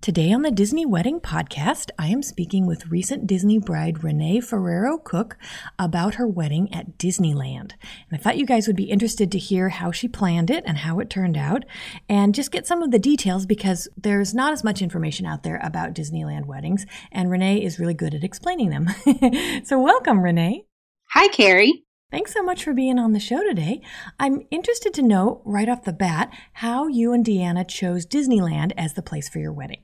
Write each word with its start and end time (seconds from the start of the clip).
Today 0.00 0.32
on 0.32 0.42
the 0.42 0.52
Disney 0.52 0.86
Wedding 0.86 1.18
Podcast, 1.18 1.90
I 1.98 2.06
am 2.06 2.22
speaking 2.22 2.66
with 2.66 2.86
recent 2.86 3.26
Disney 3.26 3.58
bride 3.58 4.04
Renee 4.04 4.40
Ferrero 4.40 4.96
Cook 4.96 5.36
about 5.76 6.14
her 6.14 6.26
wedding 6.26 6.72
at 6.72 6.96
Disneyland. 6.96 7.72
And 8.08 8.12
I 8.12 8.16
thought 8.16 8.38
you 8.38 8.46
guys 8.46 8.68
would 8.68 8.76
be 8.76 8.90
interested 8.90 9.32
to 9.32 9.38
hear 9.38 9.70
how 9.70 9.90
she 9.90 10.06
planned 10.06 10.50
it 10.50 10.62
and 10.66 10.78
how 10.78 11.00
it 11.00 11.10
turned 11.10 11.36
out, 11.36 11.64
and 12.08 12.32
just 12.32 12.52
get 12.52 12.64
some 12.64 12.80
of 12.80 12.92
the 12.92 13.00
details 13.00 13.44
because 13.44 13.88
there's 13.96 14.32
not 14.32 14.52
as 14.52 14.62
much 14.62 14.80
information 14.80 15.26
out 15.26 15.42
there 15.42 15.60
about 15.64 15.94
Disneyland 15.94 16.46
weddings, 16.46 16.86
and 17.10 17.28
Renee 17.28 17.62
is 17.62 17.80
really 17.80 17.92
good 17.92 18.14
at 18.14 18.22
explaining 18.22 18.70
them. 18.70 18.88
so, 19.64 19.80
welcome, 19.80 20.20
Renee. 20.20 20.64
Hi, 21.10 21.26
Carrie. 21.26 21.82
Thanks 22.10 22.32
so 22.32 22.42
much 22.42 22.64
for 22.64 22.72
being 22.72 22.98
on 22.98 23.12
the 23.12 23.20
show 23.20 23.42
today. 23.42 23.82
I'm 24.18 24.46
interested 24.50 24.94
to 24.94 25.02
know 25.02 25.42
right 25.44 25.68
off 25.68 25.84
the 25.84 25.92
bat 25.92 26.32
how 26.54 26.86
you 26.86 27.12
and 27.12 27.22
Deanna 27.22 27.68
chose 27.68 28.06
Disneyland 28.06 28.72
as 28.78 28.94
the 28.94 29.02
place 29.02 29.28
for 29.28 29.40
your 29.40 29.52
wedding. 29.52 29.82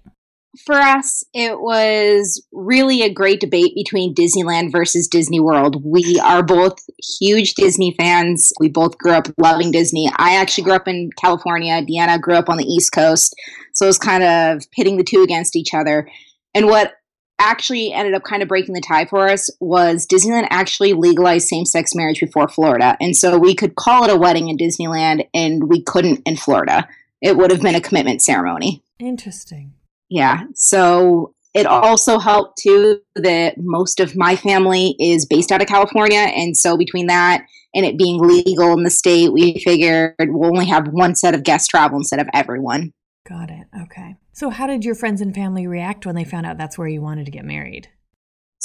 For 0.58 0.74
us, 0.74 1.24
it 1.34 1.60
was 1.60 2.44
really 2.52 3.02
a 3.02 3.12
great 3.12 3.40
debate 3.40 3.72
between 3.74 4.14
Disneyland 4.14 4.70
versus 4.70 5.08
Disney 5.08 5.40
World. 5.40 5.82
We 5.84 6.20
are 6.22 6.42
both 6.42 6.78
huge 7.20 7.54
Disney 7.54 7.94
fans. 7.98 8.52
We 8.60 8.68
both 8.68 8.96
grew 8.98 9.12
up 9.12 9.28
loving 9.36 9.72
Disney. 9.72 10.10
I 10.16 10.36
actually 10.36 10.64
grew 10.64 10.74
up 10.74 10.86
in 10.86 11.10
California. 11.20 11.82
Deanna 11.82 12.20
grew 12.20 12.34
up 12.34 12.48
on 12.48 12.58
the 12.58 12.64
East 12.64 12.92
Coast. 12.92 13.34
So 13.72 13.86
it 13.86 13.88
was 13.88 13.98
kind 13.98 14.22
of 14.22 14.62
pitting 14.70 14.96
the 14.96 15.04
two 15.04 15.22
against 15.22 15.56
each 15.56 15.74
other. 15.74 16.08
And 16.54 16.66
what 16.66 16.92
actually 17.40 17.92
ended 17.92 18.14
up 18.14 18.22
kind 18.22 18.42
of 18.42 18.48
breaking 18.48 18.74
the 18.74 18.80
tie 18.80 19.06
for 19.06 19.28
us 19.28 19.50
was 19.60 20.06
Disneyland 20.06 20.46
actually 20.50 20.92
legalized 20.92 21.48
same 21.48 21.64
sex 21.64 21.94
marriage 21.94 22.20
before 22.20 22.48
Florida. 22.48 22.96
And 23.00 23.16
so 23.16 23.38
we 23.38 23.54
could 23.54 23.74
call 23.74 24.04
it 24.04 24.10
a 24.10 24.16
wedding 24.16 24.48
in 24.48 24.56
Disneyland 24.56 25.28
and 25.34 25.68
we 25.68 25.82
couldn't 25.82 26.22
in 26.26 26.36
Florida. 26.36 26.88
It 27.20 27.36
would 27.36 27.50
have 27.50 27.60
been 27.60 27.74
a 27.74 27.80
commitment 27.80 28.22
ceremony. 28.22 28.82
Interesting. 29.00 29.74
Yeah. 30.08 30.44
So 30.54 31.34
it 31.54 31.66
also 31.66 32.18
helped 32.18 32.58
too 32.58 33.00
that 33.14 33.54
most 33.58 34.00
of 34.00 34.16
my 34.16 34.34
family 34.34 34.96
is 34.98 35.24
based 35.24 35.52
out 35.52 35.62
of 35.62 35.68
California. 35.68 36.18
And 36.18 36.56
so 36.56 36.76
between 36.76 37.06
that 37.06 37.44
and 37.74 37.86
it 37.86 37.96
being 37.96 38.18
legal 38.18 38.72
in 38.72 38.82
the 38.82 38.90
state, 38.90 39.32
we 39.32 39.60
figured 39.64 40.14
we'll 40.20 40.50
only 40.50 40.66
have 40.66 40.88
one 40.88 41.14
set 41.14 41.34
of 41.34 41.44
guest 41.44 41.70
travel 41.70 41.98
instead 41.98 42.20
of 42.20 42.28
everyone. 42.34 42.92
Got 43.28 43.50
it. 43.50 43.66
Okay. 43.82 44.16
So, 44.32 44.50
how 44.50 44.66
did 44.66 44.84
your 44.84 44.94
friends 44.94 45.20
and 45.20 45.34
family 45.34 45.66
react 45.66 46.04
when 46.04 46.14
they 46.14 46.24
found 46.24 46.44
out 46.44 46.58
that's 46.58 46.76
where 46.76 46.88
you 46.88 47.00
wanted 47.00 47.24
to 47.24 47.30
get 47.30 47.44
married? 47.44 47.88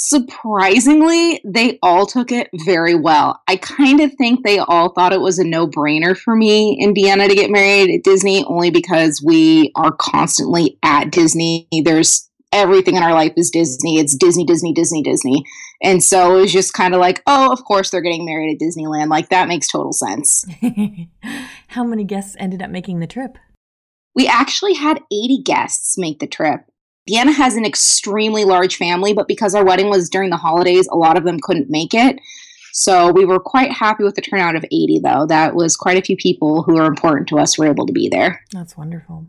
Surprisingly, 0.02 1.42
they 1.44 1.78
all 1.82 2.06
took 2.06 2.32
it 2.32 2.48
very 2.64 2.94
well. 2.94 3.38
I 3.46 3.56
kind 3.56 4.00
of 4.00 4.10
think 4.14 4.42
they 4.42 4.58
all 4.58 4.94
thought 4.94 5.12
it 5.12 5.20
was 5.20 5.38
a 5.38 5.44
no 5.44 5.66
brainer 5.66 6.16
for 6.16 6.34
me 6.34 6.78
and 6.82 6.96
Deanna 6.96 7.28
to 7.28 7.34
get 7.34 7.50
married 7.50 7.94
at 7.94 8.02
Disney 8.02 8.42
only 8.44 8.70
because 8.70 9.22
we 9.22 9.70
are 9.76 9.92
constantly 9.92 10.78
at 10.82 11.12
Disney. 11.12 11.68
There's 11.84 12.30
everything 12.50 12.96
in 12.96 13.02
our 13.02 13.12
life 13.12 13.34
is 13.36 13.50
Disney. 13.50 13.98
It's 13.98 14.16
Disney, 14.16 14.46
Disney, 14.46 14.72
Disney, 14.72 15.02
Disney. 15.02 15.44
And 15.82 16.02
so 16.02 16.38
it 16.38 16.40
was 16.40 16.52
just 16.54 16.72
kind 16.72 16.94
of 16.94 17.00
like, 17.00 17.22
oh, 17.26 17.52
of 17.52 17.62
course 17.66 17.90
they're 17.90 18.00
getting 18.00 18.24
married 18.24 18.54
at 18.54 18.66
Disneyland. 18.66 19.10
Like 19.10 19.28
that 19.28 19.48
makes 19.48 19.68
total 19.68 19.92
sense. 19.92 20.46
How 21.68 21.84
many 21.84 22.04
guests 22.04 22.36
ended 22.38 22.62
up 22.62 22.70
making 22.70 23.00
the 23.00 23.06
trip? 23.06 23.36
We 24.14 24.26
actually 24.26 24.74
had 24.76 25.02
80 25.12 25.42
guests 25.44 25.98
make 25.98 26.20
the 26.20 26.26
trip. 26.26 26.69
Deanna 27.08 27.34
has 27.34 27.56
an 27.56 27.64
extremely 27.64 28.44
large 28.44 28.76
family, 28.76 29.12
but 29.12 29.28
because 29.28 29.54
our 29.54 29.64
wedding 29.64 29.88
was 29.88 30.08
during 30.08 30.30
the 30.30 30.36
holidays, 30.36 30.88
a 30.90 30.96
lot 30.96 31.16
of 31.16 31.24
them 31.24 31.38
couldn't 31.40 31.70
make 31.70 31.94
it. 31.94 32.18
So 32.72 33.10
we 33.10 33.24
were 33.24 33.40
quite 33.40 33.72
happy 33.72 34.04
with 34.04 34.14
the 34.14 34.22
turnout 34.22 34.54
of 34.54 34.64
80, 34.64 35.00
though. 35.02 35.26
That 35.26 35.54
was 35.54 35.76
quite 35.76 35.98
a 35.98 36.02
few 36.02 36.16
people 36.16 36.62
who 36.62 36.78
are 36.78 36.86
important 36.86 37.28
to 37.28 37.38
us 37.38 37.58
were 37.58 37.66
able 37.66 37.86
to 37.86 37.92
be 37.92 38.08
there. 38.08 38.42
That's 38.52 38.76
wonderful. 38.76 39.26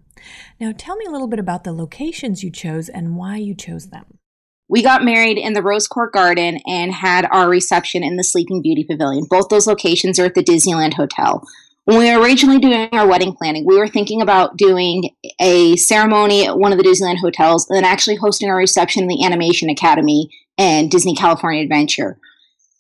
Now, 0.60 0.74
tell 0.78 0.96
me 0.96 1.06
a 1.06 1.12
little 1.12 1.28
bit 1.28 1.40
about 1.40 1.64
the 1.64 1.74
locations 1.74 2.44
you 2.44 2.52
chose 2.52 2.88
and 2.88 3.16
why 3.16 3.38
you 3.38 3.56
chose 3.56 3.90
them. 3.90 4.20
We 4.70 4.84
got 4.84 5.04
married 5.04 5.38
in 5.38 5.54
the 5.54 5.64
Rose 5.64 5.88
Court 5.88 6.14
Garden 6.14 6.60
and 6.66 6.94
had 6.94 7.28
our 7.32 7.50
reception 7.50 8.04
in 8.04 8.16
the 8.16 8.24
Sleeping 8.24 8.62
Beauty 8.62 8.86
Pavilion. 8.90 9.26
Both 9.30 9.50
those 9.50 9.68
locations 9.68 10.20
are 10.20 10.26
at 10.26 10.36
the 10.36 10.44
Disneyland 10.44 10.94
Hotel 10.94 11.44
when 11.86 11.98
we 11.98 12.16
were 12.16 12.22
originally 12.22 12.60
doing 12.60 12.90
our 12.92 13.08
wedding 13.08 13.34
planning, 13.34 13.66
we 13.66 13.78
were 13.78 13.88
thinking 13.88 14.22
about 14.22 14.58
doing 14.58 15.10
a 15.40 15.76
ceremony 15.78 16.46
at 16.46 16.58
one 16.58 16.72
of 16.72 16.78
the 16.78 16.84
Disneyland 16.84 17.20
hotels 17.20 17.68
and 17.70 17.76
then 17.76 17.86
actually 17.86 18.16
hosting 18.16 18.50
a 18.50 18.56
reception 18.56 19.04
in 19.04 19.10
the 19.10 19.26
Animation 19.26 19.70
Academy 19.70 20.30
and 20.58 20.92
Disney 20.92 21.16
California 21.16 21.64
Adventure. 21.64 22.20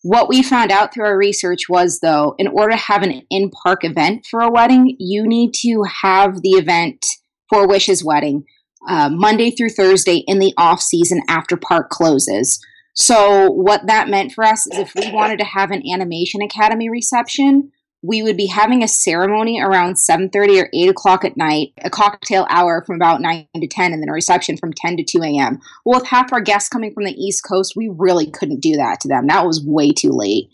What 0.04 0.30
we 0.30 0.44
found 0.44 0.72
out 0.72 0.94
through 0.94 1.06
our 1.06 1.18
research 1.18 1.70
was, 1.70 2.00
though, 2.00 2.36
in 2.38 2.48
order 2.48 2.72
to 2.72 2.78
have 2.78 3.04
an 3.04 3.24
in 3.30 3.52
park 3.64 3.84
event 3.84 4.26
for 4.30 4.42
a 4.42 4.52
wedding, 4.52 4.96
you 5.00 5.28
need 5.28 5.54
to 5.62 5.84
have 6.02 6.42
the 6.42 6.52
event 6.52 7.06
for 7.50 7.68
Wish's 7.68 8.04
wedding 8.04 8.46
uh, 8.88 9.10
Monday 9.10 9.52
through 9.52 9.70
Thursday 9.70 10.24
in 10.28 10.40
the 10.40 10.54
off 10.58 10.82
season 10.82 11.22
after 11.28 11.56
park 11.56 11.90
closes. 11.90 12.60
So, 12.94 13.50
what 13.52 13.88
that 13.88 14.10
meant 14.10 14.32
for 14.32 14.44
us 14.44 14.68
is 14.68 14.78
if 14.78 14.96
we 14.96 15.12
wanted 15.12 15.40
to 15.40 15.46
have 15.46 15.72
an 15.72 15.84
Animation 15.88 16.42
Academy 16.42 16.90
reception, 16.90 17.72
we 18.04 18.24
would 18.24 18.38
be 18.38 18.48
having 18.48 18.84
a 18.84 18.88
ceremony 18.88 19.62
around 19.62 19.94
7.30 19.94 20.64
or 20.64 20.70
8 20.74 20.90
o'clock 20.90 21.24
at 21.24 21.38
night 21.38 21.74
a 21.84 21.90
cocktail 21.90 22.48
hour 22.50 22.84
from 22.86 22.96
about 22.96 23.22
9 23.22 23.48
to 23.56 23.68
10 23.68 23.94
and 23.94 24.02
then 24.02 24.10
a 24.10 24.14
reception 24.14 24.58
from 24.58 24.74
10 24.74 24.98
to 24.98 25.04
2 25.04 25.22
a.m 25.24 25.60
well 25.86 26.00
with 26.00 26.08
half 26.08 26.34
our 26.34 26.42
guests 26.42 26.70
coming 26.70 26.94
from 26.94 27.04
the 27.04 27.14
east 27.14 27.44
coast 27.44 27.74
we 27.76 27.90
really 27.96 28.30
couldn't 28.30 28.60
do 28.60 28.76
that 28.76 29.00
to 29.02 29.08
them. 29.08 29.28
That 29.28 29.46
was 29.46 29.64
way 29.64 29.92
too 29.92 30.12
late. 30.12 30.50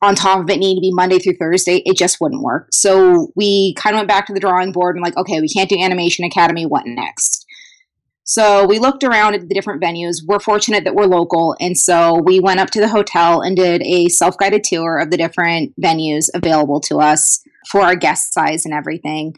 On 0.00 0.14
top 0.14 0.40
of 0.40 0.50
it 0.50 0.58
needing 0.58 0.76
to 0.76 0.80
be 0.80 0.92
monday 0.92 1.18
through 1.18 1.36
thursday 1.36 1.82
it 1.86 1.96
just 1.96 2.20
wouldn't 2.20 2.42
work. 2.42 2.68
So 2.72 3.32
we 3.36 3.74
kind 3.74 3.94
of 3.94 3.98
went 3.98 4.08
back 4.08 4.26
to 4.26 4.34
the 4.34 4.40
drawing 4.40 4.72
board 4.72 4.96
and 4.96 5.04
like 5.04 5.16
okay 5.16 5.40
we 5.40 5.48
can't 5.48 5.70
do 5.70 5.80
animation 5.80 6.24
academy 6.24 6.66
what 6.66 6.86
next 6.86 7.37
so 8.28 8.66
we 8.66 8.78
looked 8.78 9.04
around 9.04 9.32
at 9.32 9.48
the 9.48 9.54
different 9.54 9.82
venues. 9.82 10.16
We're 10.22 10.38
fortunate 10.38 10.84
that 10.84 10.94
we're 10.94 11.06
local. 11.06 11.56
And 11.60 11.78
so 11.78 12.20
we 12.20 12.40
went 12.40 12.60
up 12.60 12.68
to 12.72 12.80
the 12.80 12.88
hotel 12.88 13.40
and 13.40 13.56
did 13.56 13.80
a 13.82 14.10
self 14.10 14.36
guided 14.36 14.64
tour 14.64 14.98
of 14.98 15.10
the 15.10 15.16
different 15.16 15.72
venues 15.80 16.28
available 16.34 16.78
to 16.80 16.98
us 17.00 17.42
for 17.70 17.80
our 17.80 17.96
guest 17.96 18.34
size 18.34 18.66
and 18.66 18.74
everything. 18.74 19.34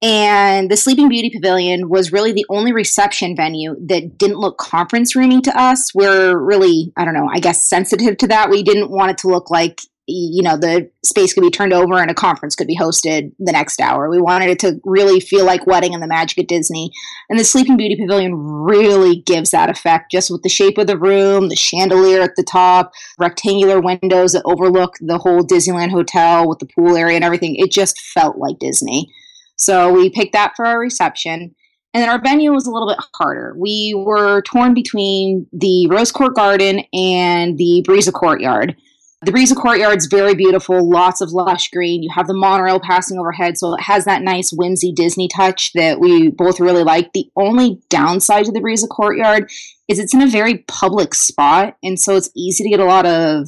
And 0.00 0.70
the 0.70 0.76
Sleeping 0.76 1.08
Beauty 1.08 1.30
Pavilion 1.30 1.88
was 1.88 2.12
really 2.12 2.30
the 2.30 2.46
only 2.48 2.72
reception 2.72 3.34
venue 3.34 3.74
that 3.88 4.16
didn't 4.16 4.38
look 4.38 4.58
conference 4.58 5.16
roomy 5.16 5.40
to 5.40 5.60
us. 5.60 5.92
We're 5.92 6.38
really, 6.38 6.92
I 6.96 7.04
don't 7.04 7.14
know, 7.14 7.28
I 7.28 7.40
guess 7.40 7.68
sensitive 7.68 8.16
to 8.18 8.28
that. 8.28 8.48
We 8.48 8.62
didn't 8.62 8.92
want 8.92 9.10
it 9.10 9.18
to 9.18 9.28
look 9.28 9.50
like 9.50 9.80
you 10.10 10.42
know 10.42 10.56
the 10.56 10.90
space 11.04 11.32
could 11.32 11.42
be 11.42 11.50
turned 11.50 11.72
over 11.72 11.94
and 11.94 12.10
a 12.10 12.14
conference 12.14 12.54
could 12.54 12.66
be 12.66 12.76
hosted 12.76 13.32
the 13.38 13.52
next 13.52 13.80
hour. 13.80 14.10
We 14.10 14.20
wanted 14.20 14.50
it 14.50 14.58
to 14.60 14.80
really 14.84 15.20
feel 15.20 15.44
like 15.44 15.66
wedding 15.66 15.94
and 15.94 16.02
the 16.02 16.08
magic 16.08 16.38
at 16.38 16.48
disney. 16.48 16.90
And 17.28 17.38
the 17.38 17.44
sleeping 17.44 17.76
beauty 17.76 17.96
pavilion 17.96 18.34
really 18.34 19.22
gives 19.22 19.50
that 19.50 19.70
effect 19.70 20.10
just 20.10 20.30
with 20.30 20.42
the 20.42 20.48
shape 20.48 20.78
of 20.78 20.86
the 20.86 20.98
room 20.98 21.48
the 21.48 21.56
chandelier 21.56 22.20
at 22.20 22.36
the 22.36 22.42
top 22.42 22.92
rectangular 23.18 23.80
windows 23.80 24.32
that 24.32 24.42
overlook 24.44 24.96
the 25.00 25.18
whole 25.18 25.42
disneyland 25.42 25.90
hotel 25.90 26.48
with 26.48 26.58
the 26.58 26.66
pool 26.66 26.96
area 26.96 27.16
and 27.16 27.24
everything. 27.24 27.56
It 27.56 27.70
just 27.70 28.00
felt 28.00 28.36
like 28.36 28.58
disney. 28.58 29.12
So 29.56 29.92
we 29.92 30.10
picked 30.10 30.32
that 30.32 30.54
for 30.56 30.64
our 30.64 30.78
reception. 30.78 31.54
And 31.92 32.02
then 32.02 32.08
our 32.08 32.20
venue 32.20 32.52
was 32.52 32.66
a 32.66 32.70
little 32.70 32.88
bit 32.88 32.98
harder. 33.14 33.54
We 33.58 33.94
were 33.96 34.42
torn 34.42 34.74
between 34.74 35.46
the 35.52 35.88
Rose 35.88 36.12
Court 36.12 36.34
Garden 36.34 36.84
and 36.92 37.58
the 37.58 37.82
Breeze's 37.84 38.12
Courtyard. 38.14 38.76
The 39.22 39.32
Breeze's 39.32 39.58
Courtyard's 39.58 40.06
very 40.06 40.34
beautiful, 40.34 40.88
lots 40.88 41.20
of 41.20 41.32
lush 41.32 41.68
green. 41.70 42.02
You 42.02 42.08
have 42.14 42.26
the 42.26 42.32
monorail 42.32 42.80
passing 42.80 43.18
overhead, 43.18 43.58
so 43.58 43.74
it 43.74 43.82
has 43.82 44.06
that 44.06 44.22
nice 44.22 44.50
whimsy 44.50 44.92
Disney 44.92 45.28
touch 45.28 45.74
that 45.74 46.00
we 46.00 46.30
both 46.30 46.58
really 46.58 46.82
like. 46.84 47.12
The 47.12 47.30
only 47.36 47.82
downside 47.90 48.46
to 48.46 48.52
the 48.52 48.62
Breeze's 48.62 48.88
Courtyard 48.90 49.50
is 49.88 49.98
it's 49.98 50.14
in 50.14 50.22
a 50.22 50.26
very 50.26 50.64
public 50.68 51.14
spot, 51.14 51.76
and 51.82 52.00
so 52.00 52.16
it's 52.16 52.30
easy 52.34 52.64
to 52.64 52.70
get 52.70 52.80
a 52.80 52.86
lot 52.86 53.04
of 53.04 53.46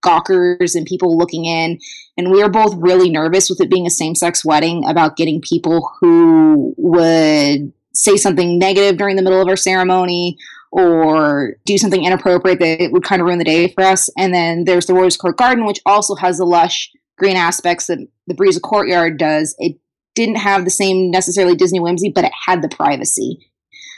gawkers 0.00 0.74
and 0.74 0.86
people 0.86 1.18
looking 1.18 1.44
in. 1.44 1.78
And 2.16 2.30
we 2.30 2.42
were 2.42 2.48
both 2.48 2.74
really 2.78 3.10
nervous 3.10 3.50
with 3.50 3.60
it 3.60 3.68
being 3.68 3.86
a 3.86 3.90
same 3.90 4.14
sex 4.14 4.42
wedding 4.42 4.88
about 4.88 5.18
getting 5.18 5.42
people 5.42 5.90
who 6.00 6.74
would 6.78 7.74
say 7.92 8.16
something 8.16 8.58
negative 8.58 8.96
during 8.96 9.16
the 9.16 9.22
middle 9.22 9.42
of 9.42 9.48
our 9.48 9.56
ceremony 9.56 10.38
or 10.70 11.56
do 11.64 11.76
something 11.76 12.04
inappropriate 12.04 12.60
that 12.60 12.92
would 12.92 13.04
kind 13.04 13.20
of 13.20 13.26
ruin 13.26 13.38
the 13.38 13.44
day 13.44 13.68
for 13.68 13.82
us. 13.82 14.08
And 14.16 14.32
then 14.32 14.64
there's 14.64 14.86
the 14.86 14.94
Rose 14.94 15.16
Court 15.16 15.36
Garden, 15.36 15.66
which 15.66 15.80
also 15.84 16.14
has 16.14 16.38
the 16.38 16.44
lush 16.44 16.90
green 17.18 17.36
aspects 17.36 17.86
that 17.86 17.98
the 18.26 18.34
Breeza 18.34 18.60
Courtyard 18.60 19.18
does. 19.18 19.54
It 19.58 19.76
didn't 20.14 20.36
have 20.36 20.64
the 20.64 20.70
same 20.70 21.10
necessarily 21.10 21.56
Disney 21.56 21.80
whimsy, 21.80 22.10
but 22.14 22.24
it 22.24 22.32
had 22.46 22.62
the 22.62 22.68
privacy. 22.68 23.50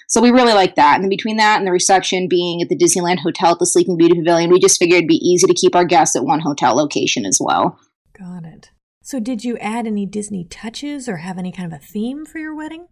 So 0.09 0.21
we 0.21 0.31
really 0.31 0.53
like 0.53 0.75
that. 0.75 0.97
And 0.97 1.05
then 1.05 1.09
between 1.09 1.39
that 1.39 1.59
and 1.59 1.67
the 1.67 1.73
reception 1.73 2.29
being 2.29 2.61
at 2.61 2.69
the 2.69 2.77
Disneyland 2.77 3.21
Hotel 3.21 3.53
at 3.53 3.59
the 3.59 3.67
Sleeping 3.67 3.97
Beauty 3.97 4.15
Pavilion, 4.17 4.51
we 4.51 4.59
just 4.59 4.79
figured 4.79 4.99
it'd 4.99 5.09
be 5.09 5.15
easy 5.15 5.47
to 5.47 5.55
keep 5.55 5.75
our 5.75 5.87
guests 5.87 6.17
at 6.17 6.25
one 6.25 6.41
hotel 6.41 6.75
location 6.75 7.25
as 7.25 7.39
well. 7.41 7.79
Got 8.19 8.45
it. 8.45 8.71
So 9.03 9.21
did 9.21 9.43
you 9.43 9.57
add 9.59 9.87
any 9.87 10.07
Disney 10.07 10.45
touches 10.45 11.09
or 11.09 11.19
have 11.19 11.39
any 11.39 11.51
kind 11.51 11.73
of 11.73 11.79
a 11.79 11.83
theme 11.83 12.25
for 12.25 12.39
your 12.39 12.55
wedding? 12.55 12.89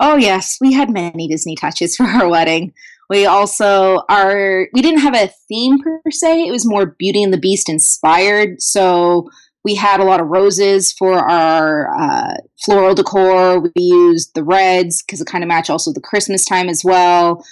Oh 0.00 0.16
yes, 0.16 0.56
we 0.60 0.72
had 0.72 0.90
many 0.90 1.28
Disney 1.28 1.54
touches 1.54 1.94
for 1.98 2.04
our 2.04 2.28
wedding. 2.28 2.72
We 3.12 3.26
also 3.26 4.04
are 4.08 4.68
we 4.72 4.80
didn't 4.80 5.02
have 5.02 5.14
a 5.14 5.30
theme 5.46 5.78
per 5.82 6.00
se. 6.10 6.46
It 6.46 6.50
was 6.50 6.66
more 6.66 6.96
Beauty 6.98 7.22
and 7.22 7.30
the 7.30 7.36
Beast 7.38 7.68
inspired. 7.68 8.62
So 8.62 9.28
we 9.64 9.74
had 9.74 10.00
a 10.00 10.04
lot 10.04 10.22
of 10.22 10.28
roses 10.28 10.94
for 10.94 11.18
our 11.18 11.94
uh, 11.94 12.36
floral 12.64 12.94
decor. 12.94 13.60
We 13.60 13.70
used 13.76 14.34
the 14.34 14.42
reds 14.42 15.02
because 15.02 15.20
it 15.20 15.26
kind 15.26 15.44
of 15.44 15.48
match 15.48 15.68
also 15.68 15.92
the 15.92 16.00
Christmas 16.00 16.46
time 16.46 16.70
as 16.70 16.86
well. 16.86 17.44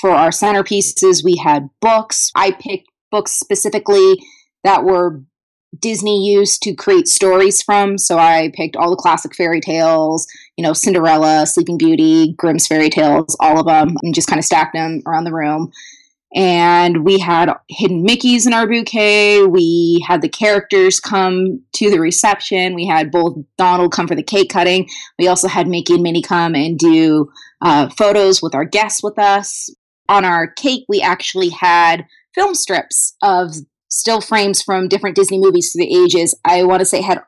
For 0.00 0.08
our 0.08 0.30
centerpieces, 0.30 1.22
we 1.22 1.36
had 1.36 1.68
books. 1.82 2.30
I 2.34 2.52
picked 2.52 2.88
books 3.10 3.32
specifically 3.32 4.14
that 4.64 4.82
were 4.82 5.22
Disney 5.78 6.26
used 6.26 6.62
to 6.62 6.74
create 6.74 7.08
stories 7.08 7.62
from. 7.62 7.98
So 7.98 8.18
I 8.18 8.52
picked 8.54 8.76
all 8.76 8.90
the 8.90 8.96
classic 8.96 9.34
fairy 9.34 9.60
tales, 9.60 10.26
you 10.56 10.62
know, 10.62 10.72
Cinderella, 10.72 11.46
Sleeping 11.46 11.78
Beauty, 11.78 12.34
Grimm's 12.36 12.66
fairy 12.66 12.90
tales, 12.90 13.36
all 13.40 13.58
of 13.58 13.66
them, 13.66 13.96
and 14.02 14.14
just 14.14 14.28
kind 14.28 14.38
of 14.38 14.44
stacked 14.44 14.74
them 14.74 15.02
around 15.06 15.24
the 15.24 15.32
room. 15.32 15.72
And 16.34 17.04
we 17.04 17.18
had 17.18 17.52
hidden 17.68 18.06
Mickeys 18.06 18.46
in 18.46 18.54
our 18.54 18.66
bouquet. 18.66 19.44
We 19.44 20.02
had 20.06 20.22
the 20.22 20.28
characters 20.28 20.98
come 20.98 21.62
to 21.74 21.90
the 21.90 22.00
reception. 22.00 22.74
We 22.74 22.86
had 22.86 23.10
both 23.10 23.36
Donald 23.58 23.92
come 23.92 24.08
for 24.08 24.14
the 24.14 24.22
cake 24.22 24.50
cutting. 24.50 24.88
We 25.18 25.28
also 25.28 25.46
had 25.46 25.68
Mickey 25.68 25.94
and 25.94 26.02
Minnie 26.02 26.22
come 26.22 26.54
and 26.54 26.78
do 26.78 27.30
uh, 27.60 27.90
photos 27.90 28.40
with 28.40 28.54
our 28.54 28.64
guests 28.64 29.02
with 29.02 29.18
us. 29.18 29.68
On 30.08 30.24
our 30.24 30.46
cake, 30.46 30.84
we 30.88 31.02
actually 31.02 31.50
had 31.50 32.06
film 32.34 32.54
strips 32.54 33.14
of 33.22 33.54
still 33.92 34.22
frames 34.22 34.62
from 34.62 34.88
different 34.88 35.14
Disney 35.14 35.38
movies 35.38 35.70
through 35.70 35.84
the 35.84 36.04
ages. 36.04 36.34
I 36.44 36.62
want 36.64 36.80
to 36.80 36.86
say 36.86 37.02
had 37.02 37.20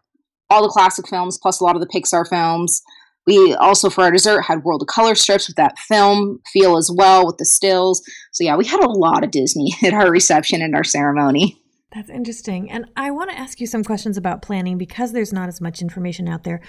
all 0.48 0.62
the 0.62 0.68
classic 0.68 1.06
films 1.06 1.38
plus 1.40 1.60
a 1.60 1.64
lot 1.64 1.76
of 1.76 1.82
the 1.82 1.88
Pixar 1.88 2.26
films. 2.26 2.82
We 3.26 3.54
also, 3.54 3.88
for 3.88 4.04
our 4.04 4.10
dessert, 4.10 4.42
had 4.42 4.64
World 4.64 4.82
of 4.82 4.88
Color 4.88 5.14
strips 5.14 5.46
with 5.46 5.56
that 5.56 5.78
film 5.78 6.40
feel 6.52 6.76
as 6.76 6.90
well 6.94 7.26
with 7.26 7.38
the 7.38 7.44
stills. 7.44 8.02
So, 8.32 8.44
yeah, 8.44 8.56
we 8.56 8.66
had 8.66 8.82
a 8.82 8.90
lot 8.90 9.24
of 9.24 9.30
Disney 9.30 9.74
at 9.84 9.94
our 9.94 10.10
reception 10.10 10.62
and 10.62 10.74
our 10.74 10.84
ceremony. 10.84 11.60
That's 11.94 12.10
interesting. 12.10 12.72
And 12.72 12.86
I 12.96 13.12
want 13.12 13.30
to 13.30 13.38
ask 13.38 13.60
you 13.60 13.68
some 13.68 13.84
questions 13.84 14.16
about 14.16 14.42
planning 14.42 14.78
because 14.78 15.12
there's 15.12 15.32
not 15.32 15.48
as 15.48 15.60
much 15.60 15.80
information 15.80 16.28
out 16.28 16.42
there. 16.42 16.60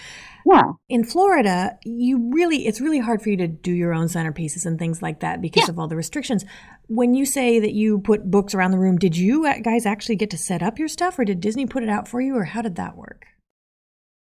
Yeah. 0.46 0.62
In 0.88 1.04
Florida, 1.04 1.80
you 1.84 2.30
really 2.32 2.68
it's 2.68 2.80
really 2.80 3.00
hard 3.00 3.24
for 3.24 3.30
you 3.30 3.38
to 3.38 3.48
do 3.48 3.72
your 3.72 3.92
own 3.92 4.06
centerpieces 4.06 4.68
and 4.68 4.78
things 4.78 5.02
like 5.02 5.22
that 5.22 5.42
because 5.42 5.64
yeah. 5.64 5.70
of 5.72 5.80
all 5.80 5.88
the 5.88 5.96
restrictions. 5.96 6.46
When 6.88 7.16
you 7.16 7.26
say 7.26 7.60
that 7.60 7.74
you 7.74 8.00
put 8.00 8.30
books 8.30 8.54
around 8.54 8.72
the 8.72 8.78
room, 8.78 8.98
did 8.98 9.18
you 9.18 9.52
guys 9.64 9.88
actually 9.88 10.18
get 10.18 10.30
to 10.30 10.38
set 10.38 10.62
up 10.62 10.78
your 10.78 10.88
stuff 10.88 11.18
or 11.18 11.26
did 11.26 11.40
Disney 11.42 11.66
put 11.66 11.82
it 11.82 11.90
out 11.90 12.08
for 12.08 12.22
you 12.22 12.36
or 12.36 12.44
how 12.44 12.62
did 12.62 12.76
that 12.76 12.96
work? 12.96 13.26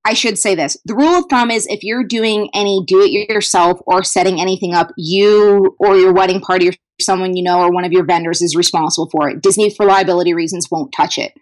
I 0.10 0.14
should 0.14 0.40
say 0.40 0.56
this. 0.56 0.76
The 0.86 0.96
rule 0.96 1.20
of 1.20 1.26
thumb 1.30 1.52
is 1.52 1.68
if 1.68 1.84
you're 1.84 2.04
doing 2.04 2.50
any 2.56 2.84
do 2.88 3.00
it 3.00 3.12
yourself 3.12 3.80
or 3.86 4.04
setting 4.04 4.42
anything 4.42 4.74
up, 4.74 4.92
you 4.98 5.76
or 5.78 5.98
your 5.98 6.12
wedding 6.12 6.42
party 6.42 6.70
or 6.70 6.74
someone 7.00 7.36
you 7.36 7.44
know 7.44 7.60
or 7.60 7.72
one 7.72 7.86
of 7.86 7.92
your 7.92 8.04
vendors 8.04 8.42
is 8.42 8.56
responsible 8.56 9.08
for 9.12 9.30
it. 9.30 9.44
Disney, 9.44 9.70
for 9.70 9.86
liability 9.86 10.34
reasons, 10.34 10.72
won't 10.72 10.92
touch 10.92 11.20
it. 11.20 11.34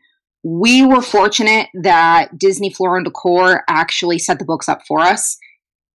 We 0.44 0.86
were 0.86 1.02
fortunate 1.02 1.70
that 1.82 2.38
Disney 2.38 2.70
Floral 2.70 2.98
and 2.98 3.06
Decor 3.06 3.64
actually 3.70 4.20
set 4.20 4.38
the 4.38 4.44
books 4.44 4.68
up 4.68 4.82
for 4.86 5.00
us. 5.00 5.38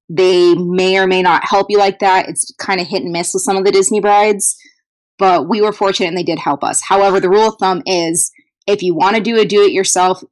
They 0.09 0.55
may 0.55 0.97
or 0.97 1.07
may 1.07 1.21
not 1.21 1.47
help 1.47 1.67
you 1.69 1.77
like 1.77 1.99
that. 1.99 2.27
It's 2.31 2.55
kind 2.59 2.81
of 2.81 2.87
hit 2.87 3.03
and 3.03 3.13
miss 3.13 3.35
with 3.35 3.43
some 3.43 3.59
of 3.59 3.67
the 3.67 3.71
Disney 3.71 4.01
brides, 4.01 4.57
but 5.19 5.47
we 5.47 5.61
were 5.61 5.75
fortunate 5.75 6.09
and 6.09 6.17
they 6.17 6.23
did 6.23 6.39
help 6.39 6.65
us. 6.65 6.81
However, 6.81 7.21
the 7.21 7.29
rule 7.29 7.49
of 7.49 7.57
thumb 7.61 7.83
is 7.85 8.33
if 8.67 8.83
you 8.83 8.95
want 8.95 9.17
to 9.17 9.23
do 9.23 9.39
a 9.39 9.45
do 9.45 9.63
it 9.63 9.73
yourself, 9.73 10.23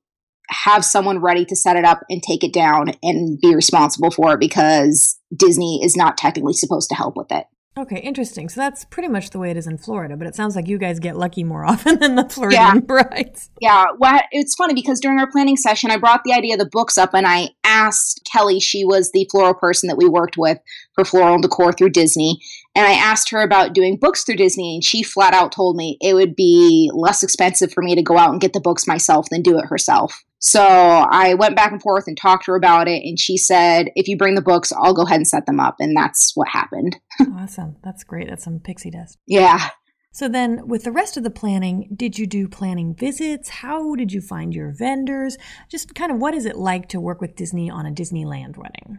have 0.50 0.84
someone 0.84 1.20
ready 1.20 1.44
to 1.46 1.56
set 1.56 1.76
it 1.76 1.84
up 1.84 2.00
and 2.08 2.22
take 2.22 2.44
it 2.44 2.52
down 2.52 2.92
and 3.02 3.40
be 3.40 3.54
responsible 3.54 4.10
for 4.10 4.34
it 4.34 4.40
because 4.40 5.18
Disney 5.34 5.80
is 5.82 5.96
not 5.96 6.16
technically 6.16 6.52
supposed 6.52 6.88
to 6.90 6.94
help 6.94 7.16
with 7.16 7.30
it. 7.30 7.46
Okay, 7.78 8.00
interesting. 8.00 8.48
So 8.48 8.60
that's 8.60 8.84
pretty 8.84 9.08
much 9.08 9.30
the 9.30 9.38
way 9.38 9.50
it 9.52 9.56
is 9.56 9.68
in 9.68 9.78
Florida, 9.78 10.16
but 10.16 10.26
it 10.26 10.34
sounds 10.34 10.56
like 10.56 10.66
you 10.66 10.76
guys 10.76 10.98
get 10.98 11.16
lucky 11.16 11.44
more 11.44 11.64
often 11.66 12.00
than 12.00 12.16
the 12.16 12.28
Floridian 12.28 12.60
yeah. 12.60 12.80
brides. 12.80 13.50
Yeah, 13.60 13.86
well, 13.96 14.20
it's 14.32 14.56
funny 14.56 14.74
because 14.74 15.00
during 15.00 15.20
our 15.20 15.30
planning 15.30 15.56
session, 15.56 15.90
I 15.90 15.96
brought 15.96 16.24
the 16.24 16.32
idea 16.32 16.54
of 16.54 16.58
the 16.58 16.68
books 16.70 16.98
up 16.98 17.14
and 17.14 17.26
I 17.26 17.50
asked 17.64 18.28
Kelly, 18.30 18.58
she 18.58 18.84
was 18.84 19.12
the 19.12 19.26
floral 19.30 19.54
person 19.54 19.86
that 19.86 19.96
we 19.96 20.08
worked 20.08 20.36
with 20.36 20.58
for 20.94 21.04
floral 21.04 21.34
and 21.34 21.42
decor 21.42 21.72
through 21.72 21.90
Disney, 21.90 22.40
and 22.74 22.86
I 22.86 22.92
asked 22.92 23.30
her 23.30 23.40
about 23.40 23.72
doing 23.72 23.96
books 23.96 24.24
through 24.24 24.36
Disney, 24.36 24.74
and 24.74 24.84
she 24.84 25.02
flat 25.02 25.32
out 25.32 25.52
told 25.52 25.76
me 25.76 25.96
it 26.00 26.14
would 26.14 26.34
be 26.34 26.90
less 26.92 27.22
expensive 27.22 27.72
for 27.72 27.82
me 27.82 27.94
to 27.94 28.02
go 28.02 28.18
out 28.18 28.32
and 28.32 28.40
get 28.40 28.52
the 28.52 28.60
books 28.60 28.86
myself 28.86 29.28
than 29.30 29.42
do 29.42 29.58
it 29.58 29.66
herself. 29.66 30.24
So 30.40 30.62
I 30.62 31.34
went 31.34 31.54
back 31.54 31.70
and 31.70 31.82
forth 31.82 32.04
and 32.06 32.16
talked 32.16 32.46
to 32.46 32.52
her 32.52 32.56
about 32.56 32.88
it, 32.88 33.02
and 33.04 33.20
she 33.20 33.36
said, 33.36 33.90
"If 33.94 34.08
you 34.08 34.16
bring 34.16 34.34
the 34.34 34.42
books, 34.42 34.72
I'll 34.72 34.94
go 34.94 35.02
ahead 35.02 35.18
and 35.18 35.28
set 35.28 35.46
them 35.46 35.60
up." 35.60 35.76
And 35.78 35.94
that's 35.94 36.32
what 36.34 36.48
happened. 36.48 36.96
awesome, 37.36 37.76
that's 37.84 38.04
great. 38.04 38.28
That's 38.28 38.44
some 38.44 38.58
pixie 38.58 38.90
dust. 38.90 39.18
Yeah. 39.26 39.68
So 40.12 40.28
then, 40.28 40.66
with 40.66 40.84
the 40.84 40.92
rest 40.92 41.16
of 41.16 41.22
the 41.22 41.30
planning, 41.30 41.90
did 41.94 42.18
you 42.18 42.26
do 42.26 42.48
planning 42.48 42.94
visits? 42.94 43.48
How 43.48 43.94
did 43.94 44.12
you 44.12 44.20
find 44.20 44.54
your 44.54 44.72
vendors? 44.76 45.36
Just 45.70 45.94
kind 45.94 46.10
of 46.10 46.18
what 46.18 46.34
is 46.34 46.46
it 46.46 46.56
like 46.56 46.88
to 46.88 47.00
work 47.00 47.20
with 47.20 47.36
Disney 47.36 47.70
on 47.70 47.86
a 47.86 47.92
Disneyland 47.92 48.56
wedding? 48.56 48.98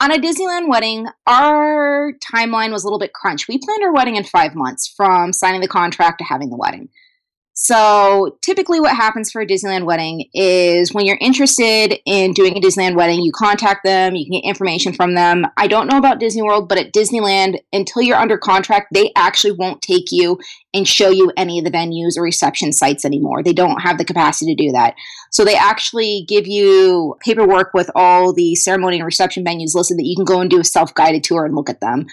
On 0.00 0.10
a 0.10 0.18
Disneyland 0.18 0.68
wedding, 0.68 1.06
our 1.26 2.12
timeline 2.34 2.72
was 2.72 2.82
a 2.82 2.86
little 2.86 2.98
bit 2.98 3.14
crunched. 3.14 3.48
We 3.48 3.58
planned 3.58 3.84
our 3.84 3.94
wedding 3.94 4.16
in 4.16 4.24
five 4.24 4.54
months 4.54 4.92
from 4.94 5.32
signing 5.32 5.60
the 5.60 5.68
contract 5.68 6.18
to 6.18 6.24
having 6.24 6.50
the 6.50 6.58
wedding. 6.58 6.88
So 7.56 8.36
typically 8.42 8.80
what 8.80 8.96
happens 8.96 9.30
for 9.30 9.40
a 9.40 9.46
Disneyland 9.46 9.84
wedding 9.84 10.28
is 10.34 10.92
when 10.92 11.06
you're 11.06 11.18
interested 11.20 12.00
in 12.04 12.32
doing 12.32 12.56
a 12.56 12.60
Disneyland 12.60 12.96
wedding, 12.96 13.22
you 13.22 13.30
contact 13.32 13.84
them, 13.84 14.16
you 14.16 14.24
can 14.24 14.40
get 14.40 14.48
information 14.48 14.92
from 14.92 15.14
them. 15.14 15.46
I 15.56 15.68
don't 15.68 15.86
know 15.86 15.96
about 15.96 16.18
Disney 16.18 16.42
World, 16.42 16.68
but 16.68 16.78
at 16.78 16.92
Disneyland, 16.92 17.60
until 17.72 18.02
you're 18.02 18.16
under 18.16 18.36
contract, 18.36 18.88
they 18.92 19.12
actually 19.14 19.52
won't 19.52 19.82
take 19.82 20.10
you 20.10 20.40
and 20.74 20.86
show 20.86 21.10
you 21.10 21.32
any 21.36 21.60
of 21.60 21.64
the 21.64 21.70
venues 21.70 22.18
or 22.18 22.24
reception 22.24 22.72
sites 22.72 23.04
anymore. 23.04 23.44
They 23.44 23.52
don't 23.52 23.82
have 23.82 23.98
the 23.98 24.04
capacity 24.04 24.56
to 24.56 24.64
do 24.66 24.72
that. 24.72 24.96
So 25.30 25.44
they 25.44 25.56
actually 25.56 26.24
give 26.28 26.48
you 26.48 27.14
paperwork 27.20 27.72
with 27.72 27.88
all 27.94 28.32
the 28.32 28.56
ceremony 28.56 28.96
and 28.96 29.06
reception 29.06 29.44
venues 29.44 29.76
listed 29.76 29.98
that 29.98 30.06
you 30.06 30.16
can 30.16 30.24
go 30.24 30.40
and 30.40 30.50
do 30.50 30.58
a 30.58 30.64
self-guided 30.64 31.22
tour 31.22 31.44
and 31.44 31.54
look 31.54 31.70
at 31.70 31.80
them 31.80 32.06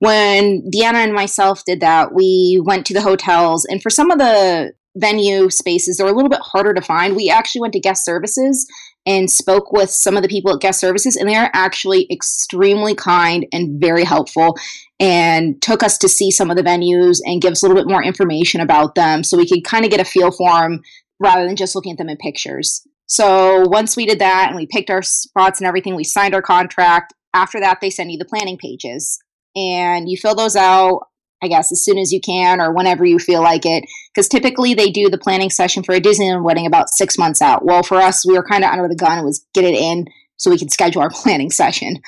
when 0.00 0.70
Deanna 0.70 0.96
and 0.96 1.14
myself 1.14 1.64
did 1.64 1.80
that, 1.80 2.12
we 2.12 2.60
went 2.62 2.84
to 2.86 2.92
the 2.94 3.00
hotels, 3.00 3.64
and 3.64 3.80
for 3.80 3.88
some 3.88 4.10
of 4.10 4.18
the 4.18 4.74
venue 4.96 5.50
spaces 5.50 6.00
are 6.00 6.06
a 6.06 6.12
little 6.12 6.28
bit 6.28 6.40
harder 6.40 6.74
to 6.74 6.80
find. 6.80 7.16
We 7.16 7.30
actually 7.30 7.62
went 7.62 7.72
to 7.74 7.80
guest 7.80 8.04
services 8.04 8.66
and 9.06 9.30
spoke 9.30 9.72
with 9.72 9.90
some 9.90 10.16
of 10.16 10.22
the 10.22 10.28
people 10.28 10.54
at 10.54 10.60
guest 10.60 10.80
services, 10.80 11.16
and 11.16 11.28
they 11.28 11.34
are 11.34 11.50
actually 11.52 12.06
extremely 12.10 12.94
kind 12.94 13.46
and 13.52 13.80
very 13.80 14.04
helpful 14.04 14.56
and 14.98 15.60
took 15.60 15.82
us 15.82 15.98
to 15.98 16.08
see 16.08 16.30
some 16.30 16.50
of 16.50 16.56
the 16.56 16.62
venues 16.62 17.18
and 17.24 17.42
give 17.42 17.52
us 17.52 17.62
a 17.62 17.66
little 17.66 17.80
bit 17.80 17.90
more 17.90 18.02
information 18.02 18.60
about 18.60 18.94
them 18.94 19.22
so 19.22 19.36
we 19.36 19.48
could 19.48 19.64
kind 19.64 19.84
of 19.84 19.90
get 19.90 20.00
a 20.00 20.04
feel 20.04 20.30
for 20.30 20.62
them 20.62 20.80
rather 21.20 21.46
than 21.46 21.56
just 21.56 21.74
looking 21.74 21.92
at 21.92 21.98
them 21.98 22.08
in 22.08 22.16
pictures. 22.16 22.86
So 23.06 23.66
once 23.68 23.96
we 23.96 24.06
did 24.06 24.20
that 24.20 24.46
and 24.48 24.56
we 24.56 24.66
picked 24.66 24.90
our 24.90 25.02
spots 25.02 25.60
and 25.60 25.66
everything, 25.66 25.94
we 25.94 26.04
signed 26.04 26.34
our 26.34 26.42
contract. 26.42 27.12
After 27.34 27.60
that, 27.60 27.80
they 27.80 27.90
send 27.90 28.10
you 28.10 28.18
the 28.18 28.24
planning 28.24 28.56
pages 28.56 29.18
and 29.54 30.08
you 30.08 30.16
fill 30.16 30.34
those 30.34 30.56
out. 30.56 31.08
I 31.44 31.48
guess, 31.48 31.70
as 31.70 31.84
soon 31.84 31.98
as 31.98 32.12
you 32.12 32.20
can 32.20 32.60
or 32.60 32.72
whenever 32.72 33.04
you 33.04 33.18
feel 33.18 33.42
like 33.42 33.64
it. 33.64 33.84
Because 34.12 34.28
typically 34.28 34.74
they 34.74 34.90
do 34.90 35.08
the 35.08 35.18
planning 35.18 35.50
session 35.50 35.82
for 35.82 35.94
a 35.94 36.00
Disneyland 36.00 36.44
wedding 36.44 36.66
about 36.66 36.90
six 36.90 37.18
months 37.18 37.42
out. 37.42 37.64
Well, 37.64 37.82
for 37.82 37.96
us, 37.96 38.26
we 38.26 38.34
were 38.34 38.44
kind 38.44 38.64
of 38.64 38.70
under 38.70 38.88
the 38.88 38.96
gun. 38.96 39.18
It 39.18 39.24
was 39.24 39.46
get 39.54 39.64
it 39.64 39.74
in 39.74 40.06
so 40.36 40.50
we 40.50 40.58
could 40.58 40.72
schedule 40.72 41.02
our 41.02 41.10
planning 41.12 41.50
session. 41.50 42.00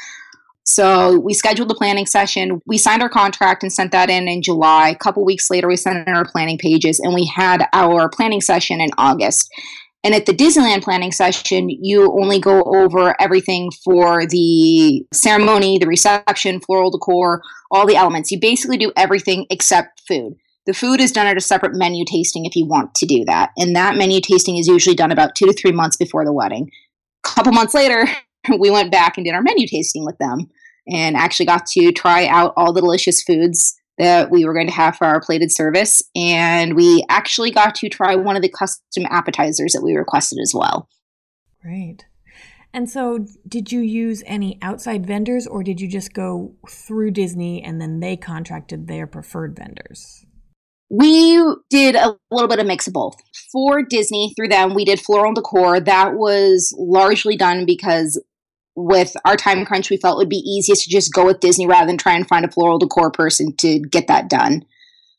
So 0.68 1.20
we 1.20 1.32
scheduled 1.32 1.70
the 1.70 1.76
planning 1.76 2.06
session. 2.06 2.60
We 2.66 2.76
signed 2.76 3.00
our 3.00 3.08
contract 3.08 3.62
and 3.62 3.72
sent 3.72 3.92
that 3.92 4.10
in 4.10 4.26
in 4.26 4.42
July. 4.42 4.88
A 4.88 4.96
couple 4.96 5.24
weeks 5.24 5.48
later, 5.48 5.68
we 5.68 5.76
sent 5.76 6.08
in 6.08 6.16
our 6.16 6.24
planning 6.24 6.58
pages 6.58 6.98
and 6.98 7.14
we 7.14 7.24
had 7.24 7.68
our 7.72 8.08
planning 8.08 8.40
session 8.40 8.80
in 8.80 8.90
August. 8.98 9.48
And 10.04 10.14
at 10.14 10.26
the 10.26 10.32
Disneyland 10.32 10.82
planning 10.82 11.10
session, 11.10 11.68
you 11.68 12.12
only 12.12 12.38
go 12.38 12.62
over 12.62 13.20
everything 13.20 13.70
for 13.84 14.24
the 14.26 15.04
ceremony, 15.12 15.78
the 15.78 15.86
reception, 15.88 16.60
floral 16.60 16.90
decor, 16.90 17.42
all 17.70 17.86
the 17.86 17.96
elements. 17.96 18.30
You 18.30 18.38
basically 18.38 18.76
do 18.76 18.92
everything 18.96 19.46
except 19.50 20.02
food. 20.06 20.36
The 20.66 20.74
food 20.74 21.00
is 21.00 21.12
done 21.12 21.26
at 21.26 21.36
a 21.36 21.40
separate 21.40 21.74
menu 21.74 22.04
tasting 22.04 22.44
if 22.44 22.54
you 22.54 22.66
want 22.66 22.94
to 22.96 23.06
do 23.06 23.24
that. 23.24 23.50
And 23.56 23.74
that 23.74 23.96
menu 23.96 24.20
tasting 24.20 24.56
is 24.58 24.68
usually 24.68 24.96
done 24.96 25.12
about 25.12 25.34
two 25.34 25.46
to 25.46 25.52
three 25.52 25.72
months 25.72 25.96
before 25.96 26.24
the 26.24 26.32
wedding. 26.32 26.70
A 27.24 27.28
couple 27.28 27.52
months 27.52 27.74
later, 27.74 28.06
we 28.58 28.70
went 28.70 28.92
back 28.92 29.16
and 29.16 29.24
did 29.24 29.34
our 29.34 29.42
menu 29.42 29.66
tasting 29.66 30.04
with 30.04 30.18
them. 30.18 30.50
and 30.88 31.16
actually 31.16 31.46
got 31.46 31.66
to 31.66 31.90
try 31.90 32.26
out 32.28 32.52
all 32.56 32.72
the 32.72 32.80
delicious 32.80 33.22
foods 33.22 33.76
that 33.98 34.30
we 34.30 34.44
were 34.44 34.54
going 34.54 34.66
to 34.66 34.72
have 34.72 34.96
for 34.96 35.06
our 35.06 35.20
plated 35.20 35.52
service. 35.52 36.02
And 36.14 36.74
we 36.74 37.04
actually 37.08 37.50
got 37.50 37.74
to 37.76 37.88
try 37.88 38.14
one 38.14 38.36
of 38.36 38.42
the 38.42 38.48
custom 38.48 39.04
appetizers 39.10 39.72
that 39.72 39.82
we 39.82 39.94
requested 39.94 40.38
as 40.42 40.52
well. 40.54 40.88
Great. 41.62 42.06
And 42.72 42.90
so, 42.90 43.26
did 43.48 43.72
you 43.72 43.80
use 43.80 44.22
any 44.26 44.58
outside 44.60 45.06
vendors 45.06 45.46
or 45.46 45.62
did 45.62 45.80
you 45.80 45.88
just 45.88 46.12
go 46.12 46.54
through 46.68 47.12
Disney 47.12 47.62
and 47.62 47.80
then 47.80 48.00
they 48.00 48.16
contracted 48.16 48.86
their 48.86 49.06
preferred 49.06 49.56
vendors? 49.56 50.26
We 50.90 51.42
did 51.70 51.96
a 51.96 52.16
little 52.30 52.48
bit 52.48 52.58
of 52.58 52.66
mix 52.66 52.86
of 52.86 52.92
both. 52.92 53.16
For 53.50 53.82
Disney, 53.82 54.34
through 54.36 54.48
them, 54.48 54.74
we 54.74 54.84
did 54.84 55.00
floral 55.00 55.32
decor. 55.32 55.80
That 55.80 56.14
was 56.14 56.72
largely 56.78 57.36
done 57.36 57.64
because 57.64 58.22
with 58.76 59.16
our 59.24 59.36
time 59.36 59.64
crunch, 59.64 59.90
we 59.90 59.96
felt 59.96 60.16
it 60.16 60.18
would 60.18 60.28
be 60.28 60.36
easiest 60.36 60.84
to 60.84 60.90
just 60.90 61.12
go 61.12 61.24
with 61.24 61.40
Disney 61.40 61.66
rather 61.66 61.86
than 61.86 61.98
try 61.98 62.14
and 62.14 62.28
find 62.28 62.44
a 62.44 62.50
floral 62.50 62.78
decor 62.78 63.10
person 63.10 63.54
to 63.56 63.80
get 63.80 64.06
that 64.06 64.28
done. 64.28 64.64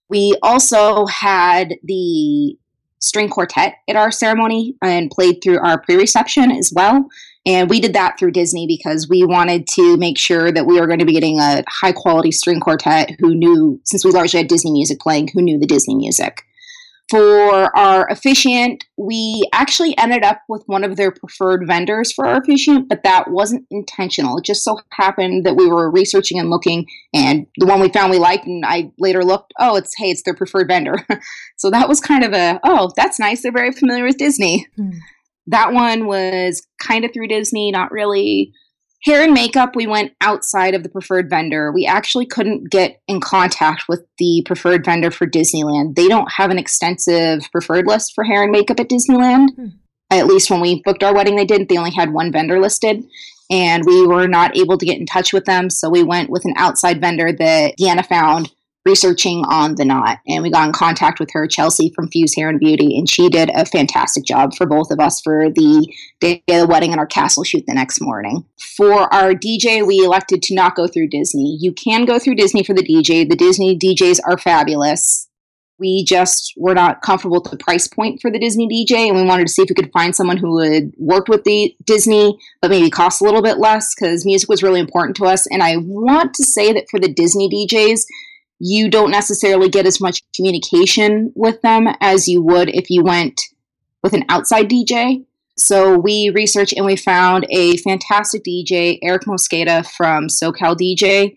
We 0.10 0.38
also 0.42 1.08
had 1.08 1.76
the 1.84 2.58
string 3.00 3.30
quartet 3.30 3.76
at 3.88 3.96
our 3.96 4.12
ceremony 4.12 4.76
and 4.82 5.12
played 5.12 5.42
through 5.44 5.60
our 5.60 5.82
pre 5.82 5.96
reception 5.96 6.52
as 6.52 6.72
well. 6.74 7.08
And 7.46 7.70
we 7.70 7.80
did 7.80 7.94
that 7.94 8.20
through 8.20 8.32
Disney 8.32 8.68
because 8.68 9.08
we 9.10 9.24
wanted 9.24 9.68
to 9.70 9.96
make 9.98 10.18
sure 10.18 10.52
that 10.52 10.66
we 10.66 10.80
were 10.80 10.88
going 10.88 11.00
to 11.00 11.06
be 11.06 11.14
getting 11.14 11.40
a 11.40 11.64
high 11.68 11.94
quality 11.94 12.32
string 12.32 12.60
quartet 12.60 13.12
who 13.20 13.34
knew, 13.34 13.80
since 13.86 14.04
we 14.04 14.12
largely 14.12 14.40
had 14.40 14.50
Disney 14.50 14.72
music 14.72 15.00
playing, 15.00 15.30
who 15.30 15.42
knew 15.42 15.58
the 15.58 15.66
Disney 15.66 15.96
music. 15.96 16.44
For 17.10 17.78
our 17.78 18.06
officiant, 18.10 18.84
we 18.98 19.48
actually 19.54 19.98
ended 19.98 20.24
up 20.24 20.42
with 20.50 20.64
one 20.66 20.84
of 20.84 20.98
their 20.98 21.12
preferred 21.12 21.66
vendors 21.66 22.12
for 22.12 22.26
our 22.26 22.42
officiant, 22.42 22.90
but 22.90 23.04
that 23.04 23.32
wasn't 23.32 23.66
intentional. 23.72 24.38
It 24.38 24.44
just 24.44 24.64
so 24.64 24.80
happened 24.90 25.46
that 25.46 25.56
we 25.56 25.68
were 25.68 25.90
researching 25.90 26.38
and 26.38 26.50
looking, 26.50 26.86
and 27.14 27.48
the 27.58 27.66
one 27.66 27.80
we 27.80 27.90
found 27.90 28.12
we 28.12 28.20
liked, 28.20 28.46
and 28.46 28.66
I 28.66 28.92
later 29.00 29.24
looked, 29.24 29.54
oh, 29.58 29.78
it's 29.78 29.94
hey, 29.98 30.12
it's 30.12 30.24
their 30.24 30.36
preferred 30.36 30.68
vendor. 30.68 30.98
so 31.58 31.70
that 31.72 31.88
was 31.88 32.02
kind 32.02 32.26
of 32.26 32.34
a, 32.34 32.60
oh, 32.66 32.92
that's 32.98 33.20
nice. 33.20 33.42
They're 33.42 33.54
very 33.54 33.72
familiar 33.72 34.04
with 34.04 34.18
Disney. 34.18 34.68
Mm. 34.78 34.98
That 35.48 35.72
one 35.72 36.08
was 36.08 36.62
kind 36.82 37.06
of 37.06 37.14
through 37.14 37.30
Disney, 37.30 37.72
not 37.72 37.92
really 37.92 38.52
Hair 39.04 39.24
and 39.24 39.34
makeup, 39.34 39.75
we 39.75 39.86
went 39.86 40.13
outside 40.22 40.74
of 40.74 40.84
the 40.84 40.89
preferred 40.89 41.30
vendor. 41.30 41.72
We 41.72 41.86
actually 41.86 42.25
couldn't 42.25 42.72
get 42.72 43.00
in 43.08 43.22
contact 43.22 43.84
with 43.88 44.04
the 44.18 44.44
preferred 44.46 44.84
vendor 44.84 45.12
for 45.12 45.27
Disneyland. 45.27 45.96
They 45.96 46.08
don't 46.08 46.32
have 46.32 46.50
an 46.50 46.58
extensive 46.58 47.44
preferred 47.51 47.86
list 47.86 48.13
for 48.16 48.24
hair 48.24 48.44
and 48.44 48.51
makeup 48.51 48.80
at 48.80 48.89
Disneyland. 48.89 49.56
Hmm. 49.56 49.68
At 50.10 50.25
least 50.25 50.50
when 50.50 50.62
we 50.62 50.82
booked 50.84 51.04
our 51.04 51.13
wedding, 51.13 51.36
they 51.36 51.46
didn't. 51.46 51.70
They 51.70 51.77
only 51.77 51.92
had 51.92 52.12
one 52.12 52.32
vendor 52.32 52.60
listed, 52.60 53.04
and 53.51 53.84
we 53.86 54.08
were 54.08 54.27
not 54.27 54.58
able 54.58 54.77
to 54.77 54.86
get 54.86 55.00
in 55.00 55.06
touch 55.06 55.34
with 55.34 55.46
them. 55.46 55.70
So 55.70 55.89
we 55.89 56.01
went 56.01 56.30
with 56.30 56.46
an 56.46 56.54
outside 56.58 57.01
vendor 57.01 57.32
that 57.34 57.77
Deanna 57.77 58.06
found 58.06 58.51
researching 58.88 59.44
on 59.46 59.75
the 59.75 59.84
knot. 59.86 60.20
And 60.27 60.41
we 60.41 60.50
got 60.50 60.65
in 60.65 60.74
contact 60.74 61.20
with 61.20 61.29
her, 61.34 61.46
Chelsea 61.46 61.91
from 61.94 62.10
Fuse 62.10 62.34
Hair 62.36 62.50
and 62.50 62.60
Beauty, 62.60 62.98
and 62.98 63.10
she 63.10 63.27
did 63.29 63.51
a 63.53 63.65
fantastic 63.65 64.24
job 64.24 64.56
for 64.56 64.65
both 64.65 64.91
of 64.91 65.00
us 65.00 65.20
for 65.22 65.50
the 65.50 65.94
day 66.22 66.41
of 66.48 66.62
the 66.62 66.67
wedding 66.67 66.91
and 66.91 67.00
our 67.00 67.06
castle 67.06 67.44
shoot 67.44 67.65
the 67.67 67.74
next 67.74 68.01
morning. 68.01 68.46
For 68.77 69.13
our 69.13 69.34
DJ, 69.34 69.86
we 69.86 70.00
elected 70.00 70.41
to 70.44 70.56
not 70.56 70.75
go 70.75 70.88
through 70.88 71.10
Disney. 71.10 71.58
You 71.60 71.74
can 71.74 72.06
go 72.06 72.17
through 72.17 72.36
Disney 72.36 72.63
for 72.63 72.74
the 72.74 72.82
DJ. 72.82 73.29
The 73.29 73.36
Disney 73.36 73.77
DJs 73.77 74.22
are 74.25 74.38
fabulous. 74.38 75.27
We 75.79 76.03
just 76.03 76.53
were 76.58 76.74
not 76.74 77.01
comfortable 77.01 77.39
with 77.41 77.51
the 77.51 77.58
price 77.58 77.88
point 77.88 78.20
for 78.20 78.32
the 78.32 78.39
Disney 78.39 78.67
DJ, 78.67 79.10
and 79.10 79.15
we 79.15 79.24
wanted 79.24 79.46
to 79.48 79.53
see 79.53 79.62
if 79.62 79.70
we 79.70 79.75
could 79.75 79.91
find 79.91 80.15
someone 80.15 80.38
who 80.38 80.53
would 80.53 80.94
work 80.98 81.27
with 81.27 81.44
the 81.44 81.75
Disney, 81.86 82.39
but 82.62 82.72
maybe 82.72 82.89
cost 82.89 83.22
a 83.22 83.25
little 83.25 83.44
bit 83.44 83.60
less 83.60 83.94
because 83.94 84.25
music 84.25 84.50
was 84.50 84.63
really 84.63 84.79
important 84.79 85.15
to 85.17 85.25
us. 85.25 85.46
And 85.48 85.62
I 85.62 85.77
want 85.77 86.34
to 86.36 86.44
say 86.44 86.74
that 86.74 86.86
for 86.89 87.00
the 87.00 87.13
Disney 87.13 87.48
DJs, 87.48 88.06
you 88.60 88.90
don't 88.90 89.12
necessarily 89.12 89.70
get 89.70 89.86
as 89.86 90.02
much 90.02 90.24
communication 90.36 91.32
with 91.36 91.62
them 91.62 91.88
as 92.02 92.28
you 92.28 92.42
would 92.42 92.70
if 92.70 92.90
you 92.90 93.04
went 93.04 93.40
with 94.04 94.14
an 94.14 94.26
outside 94.30 94.70
DJ. 94.70 95.26
So 95.58 95.98
we 95.98 96.30
researched 96.30 96.74
and 96.74 96.86
we 96.86 96.96
found 96.96 97.46
a 97.50 97.78
fantastic 97.78 98.44
DJ, 98.44 99.00
Eric 99.02 99.24
Mosqueda 99.24 99.88
from 99.88 100.28
SoCal 100.28 100.76
DJ, 100.76 101.36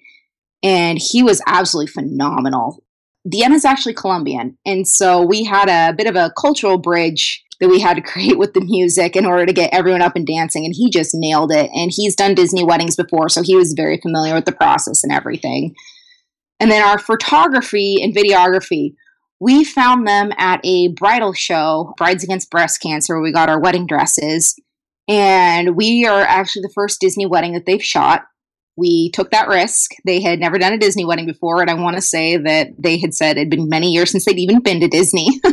and 0.62 0.98
he 0.98 1.22
was 1.22 1.42
absolutely 1.46 1.90
phenomenal. 1.90 2.82
Deanna's 3.26 3.64
actually 3.64 3.94
Colombian, 3.94 4.56
and 4.64 4.86
so 4.86 5.22
we 5.22 5.44
had 5.44 5.68
a 5.68 5.94
bit 5.94 6.06
of 6.06 6.16
a 6.16 6.32
cultural 6.38 6.78
bridge 6.78 7.42
that 7.60 7.68
we 7.68 7.78
had 7.80 7.96
to 7.96 8.02
create 8.12 8.38
with 8.38 8.54
the 8.54 8.60
music 8.60 9.16
in 9.16 9.26
order 9.26 9.46
to 9.46 9.52
get 9.52 9.72
everyone 9.72 10.02
up 10.02 10.16
and 10.16 10.26
dancing, 10.26 10.64
and 10.64 10.74
he 10.74 10.90
just 10.90 11.14
nailed 11.14 11.52
it. 11.52 11.70
And 11.74 11.90
he's 11.94 12.16
done 12.16 12.34
Disney 12.34 12.64
weddings 12.64 12.96
before, 12.96 13.28
so 13.28 13.42
he 13.42 13.56
was 13.56 13.74
very 13.74 13.98
familiar 13.98 14.34
with 14.34 14.44
the 14.44 14.52
process 14.52 15.02
and 15.02 15.12
everything. 15.12 15.74
And 16.60 16.70
then 16.70 16.82
our 16.82 16.98
photography 16.98 17.96
and 18.02 18.14
videography, 18.14 18.94
we 19.40 19.64
found 19.64 20.06
them 20.06 20.30
at 20.36 20.60
a 20.62 20.88
bridal 20.88 21.32
show, 21.32 21.94
Brides 21.96 22.22
Against 22.22 22.50
Breast 22.50 22.82
Cancer, 22.82 23.14
where 23.14 23.22
we 23.22 23.32
got 23.32 23.48
our 23.48 23.58
wedding 23.58 23.86
dresses. 23.86 24.54
And 25.08 25.74
we 25.74 26.04
are 26.06 26.20
actually 26.20 26.62
the 26.62 26.72
first 26.74 27.00
Disney 27.00 27.26
wedding 27.26 27.54
that 27.54 27.64
they've 27.64 27.82
shot. 27.82 28.26
We 28.76 29.10
took 29.10 29.30
that 29.30 29.48
risk. 29.48 29.90
They 30.04 30.20
had 30.20 30.38
never 30.38 30.58
done 30.58 30.74
a 30.74 30.78
Disney 30.78 31.04
wedding 31.04 31.26
before, 31.26 31.60
and 31.60 31.70
I 31.70 31.74
want 31.74 31.96
to 31.96 32.02
say 32.02 32.36
that 32.36 32.68
they 32.78 32.98
had 32.98 33.14
said 33.14 33.36
it 33.36 33.40
had 33.40 33.50
been 33.50 33.68
many 33.68 33.88
years 33.90 34.10
since 34.10 34.24
they'd 34.24 34.38
even 34.38 34.60
been 34.60 34.80
to 34.80 34.88
Disney. 34.88 35.40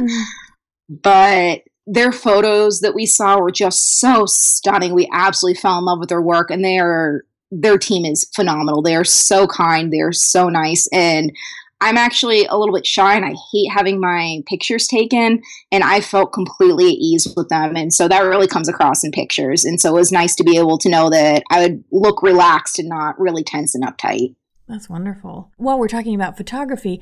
Mm. 0.90 1.02
but 1.04 1.62
their 1.86 2.14
photos 2.14 2.80
that 2.80 2.96
we 2.96 3.06
saw 3.06 3.40
were 3.40 3.52
just 3.52 4.00
so 4.00 4.26
stunning. 4.26 4.94
We 4.94 5.10
absolutely 5.12 5.60
fell 5.60 5.78
in 5.80 5.86
love 5.86 6.00
with 6.00 6.08
their 6.10 6.22
work, 6.22 6.50
and 6.50 6.64
they 6.64 6.78
are 6.78 7.24
their 7.51 7.77
team 7.77 8.06
is 8.06 8.30
phenomenal. 8.36 8.82
They 8.82 8.96
are 8.96 9.04
so 9.04 9.48
kind. 9.48 9.92
They 9.92 10.01
are 10.01 10.12
so 10.12 10.50
nice. 10.50 10.88
And 10.92 11.32
I'm 11.80 11.98
actually 11.98 12.46
a 12.46 12.58
little 12.58 12.74
bit 12.74 12.88
shy 12.88 13.16
and 13.16 13.24
I 13.24 13.36
hate 13.51 13.70
having 13.72 14.00
my 14.00 14.42
pictures 14.48 14.88
taken. 14.88 15.42
And 15.72 15.84
I 15.84 16.01
felt 16.01 16.34
completely 16.34 16.88
at 16.88 16.98
ease 16.98 17.32
with 17.38 17.50
them. 17.50 17.75
And 17.75 17.94
so 17.94 18.08
that 18.08 18.22
really 18.22 18.48
comes 18.48 18.68
across 18.68 19.04
in 19.04 19.12
pictures. 19.12 19.63
And 19.63 19.80
so 19.80 19.92
it 19.92 20.00
was 20.00 20.12
nice 20.12 20.36
to 20.38 20.44
be 20.44 20.58
able 20.58 20.77
to 20.80 20.89
know 20.89 21.10
that 21.10 21.44
I 21.51 21.62
would 21.62 21.84
look 21.92 22.24
relaxed 22.24 22.80
and 22.80 22.89
not 22.89 23.20
really 23.20 23.44
tense 23.44 23.75
and 23.75 23.86
uptight. 23.86 24.36
That's 24.68 24.89
wonderful. 24.89 25.51
While 25.58 25.80
we're 25.80 25.88
talking 25.88 26.16
about 26.16 26.36
photography, 26.36 27.00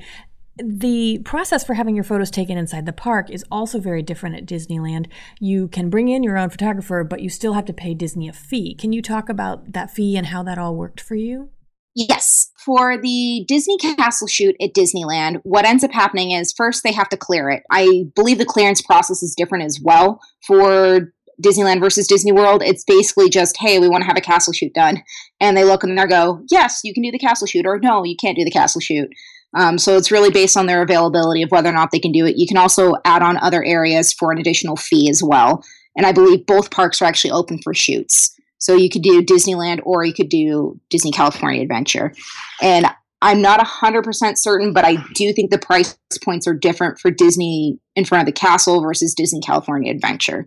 the 0.58 1.18
process 1.24 1.64
for 1.64 1.74
having 1.74 1.94
your 1.94 2.04
photos 2.04 2.30
taken 2.30 2.56
inside 2.56 2.86
the 2.86 2.92
park 2.92 3.30
is 3.30 3.44
also 3.50 3.78
very 3.78 4.02
different 4.02 4.36
at 4.36 4.46
Disneyland. 4.46 5.06
You 5.38 5.68
can 5.68 5.90
bring 5.90 6.08
in 6.08 6.22
your 6.22 6.38
own 6.38 6.50
photographer, 6.50 7.04
but 7.04 7.20
you 7.20 7.28
still 7.28 7.52
have 7.52 7.66
to 7.66 7.72
pay 7.72 7.94
Disney 7.94 8.28
a 8.28 8.32
fee. 8.32 8.74
Can 8.74 8.92
you 8.92 9.02
talk 9.02 9.28
about 9.28 9.72
that 9.72 9.90
fee 9.90 10.16
and 10.16 10.26
how 10.26 10.42
that 10.44 10.58
all 10.58 10.74
worked 10.74 11.00
for 11.00 11.14
you? 11.14 11.50
Yes. 11.94 12.50
For 12.64 13.00
the 13.00 13.44
Disney 13.48 13.78
Castle 13.78 14.26
shoot 14.26 14.54
at 14.60 14.74
Disneyland, 14.74 15.40
what 15.44 15.64
ends 15.64 15.84
up 15.84 15.92
happening 15.92 16.32
is 16.32 16.52
first 16.52 16.82
they 16.82 16.92
have 16.92 17.08
to 17.10 17.16
clear 17.16 17.48
it. 17.48 17.62
I 17.70 18.04
believe 18.14 18.38
the 18.38 18.44
clearance 18.44 18.82
process 18.82 19.22
is 19.22 19.34
different 19.34 19.64
as 19.64 19.80
well 19.82 20.20
for 20.46 21.12
Disneyland 21.42 21.80
versus 21.80 22.06
Disney 22.06 22.32
World. 22.32 22.62
It's 22.62 22.84
basically 22.84 23.30
just, 23.30 23.56
hey, 23.58 23.78
we 23.78 23.88
want 23.88 24.02
to 24.02 24.06
have 24.06 24.16
a 24.16 24.22
castle 24.22 24.52
shoot 24.52 24.74
done. 24.74 25.02
And 25.40 25.56
they 25.56 25.64
look 25.64 25.84
and 25.84 25.98
they 25.98 26.06
go, 26.06 26.42
yes, 26.50 26.80
you 26.82 26.92
can 26.92 27.02
do 27.02 27.10
the 27.10 27.18
castle 27.18 27.46
shoot, 27.46 27.66
or 27.66 27.78
no, 27.78 28.04
you 28.04 28.16
can't 28.18 28.36
do 28.36 28.44
the 28.44 28.50
castle 28.50 28.80
shoot. 28.80 29.08
Um, 29.56 29.78
so 29.78 29.96
it's 29.96 30.10
really 30.10 30.30
based 30.30 30.56
on 30.56 30.66
their 30.66 30.82
availability 30.82 31.42
of 31.42 31.50
whether 31.50 31.70
or 31.70 31.72
not 31.72 31.90
they 31.90 31.98
can 31.98 32.12
do 32.12 32.26
it. 32.26 32.36
You 32.36 32.46
can 32.46 32.58
also 32.58 32.94
add 33.04 33.22
on 33.22 33.38
other 33.38 33.64
areas 33.64 34.12
for 34.12 34.30
an 34.30 34.38
additional 34.38 34.76
fee 34.76 35.08
as 35.08 35.22
well. 35.22 35.64
And 35.96 36.06
I 36.06 36.12
believe 36.12 36.46
both 36.46 36.70
parks 36.70 37.00
are 37.00 37.06
actually 37.06 37.30
open 37.30 37.58
for 37.62 37.72
shoots. 37.72 38.36
So 38.58 38.74
you 38.74 38.90
could 38.90 39.02
do 39.02 39.22
Disneyland 39.22 39.80
or 39.84 40.04
you 40.04 40.12
could 40.12 40.28
do 40.28 40.78
Disney 40.90 41.10
California 41.10 41.62
Adventure. 41.62 42.12
And 42.60 42.86
I'm 43.22 43.40
not 43.40 43.60
100% 43.60 44.36
certain, 44.36 44.74
but 44.74 44.84
I 44.84 44.96
do 45.14 45.32
think 45.32 45.50
the 45.50 45.58
price 45.58 45.98
points 46.22 46.46
are 46.46 46.54
different 46.54 46.98
for 46.98 47.10
Disney 47.10 47.78
in 47.94 48.04
front 48.04 48.20
of 48.20 48.26
the 48.26 48.38
castle 48.38 48.82
versus 48.82 49.14
Disney 49.14 49.40
California 49.40 49.90
Adventure. 49.90 50.46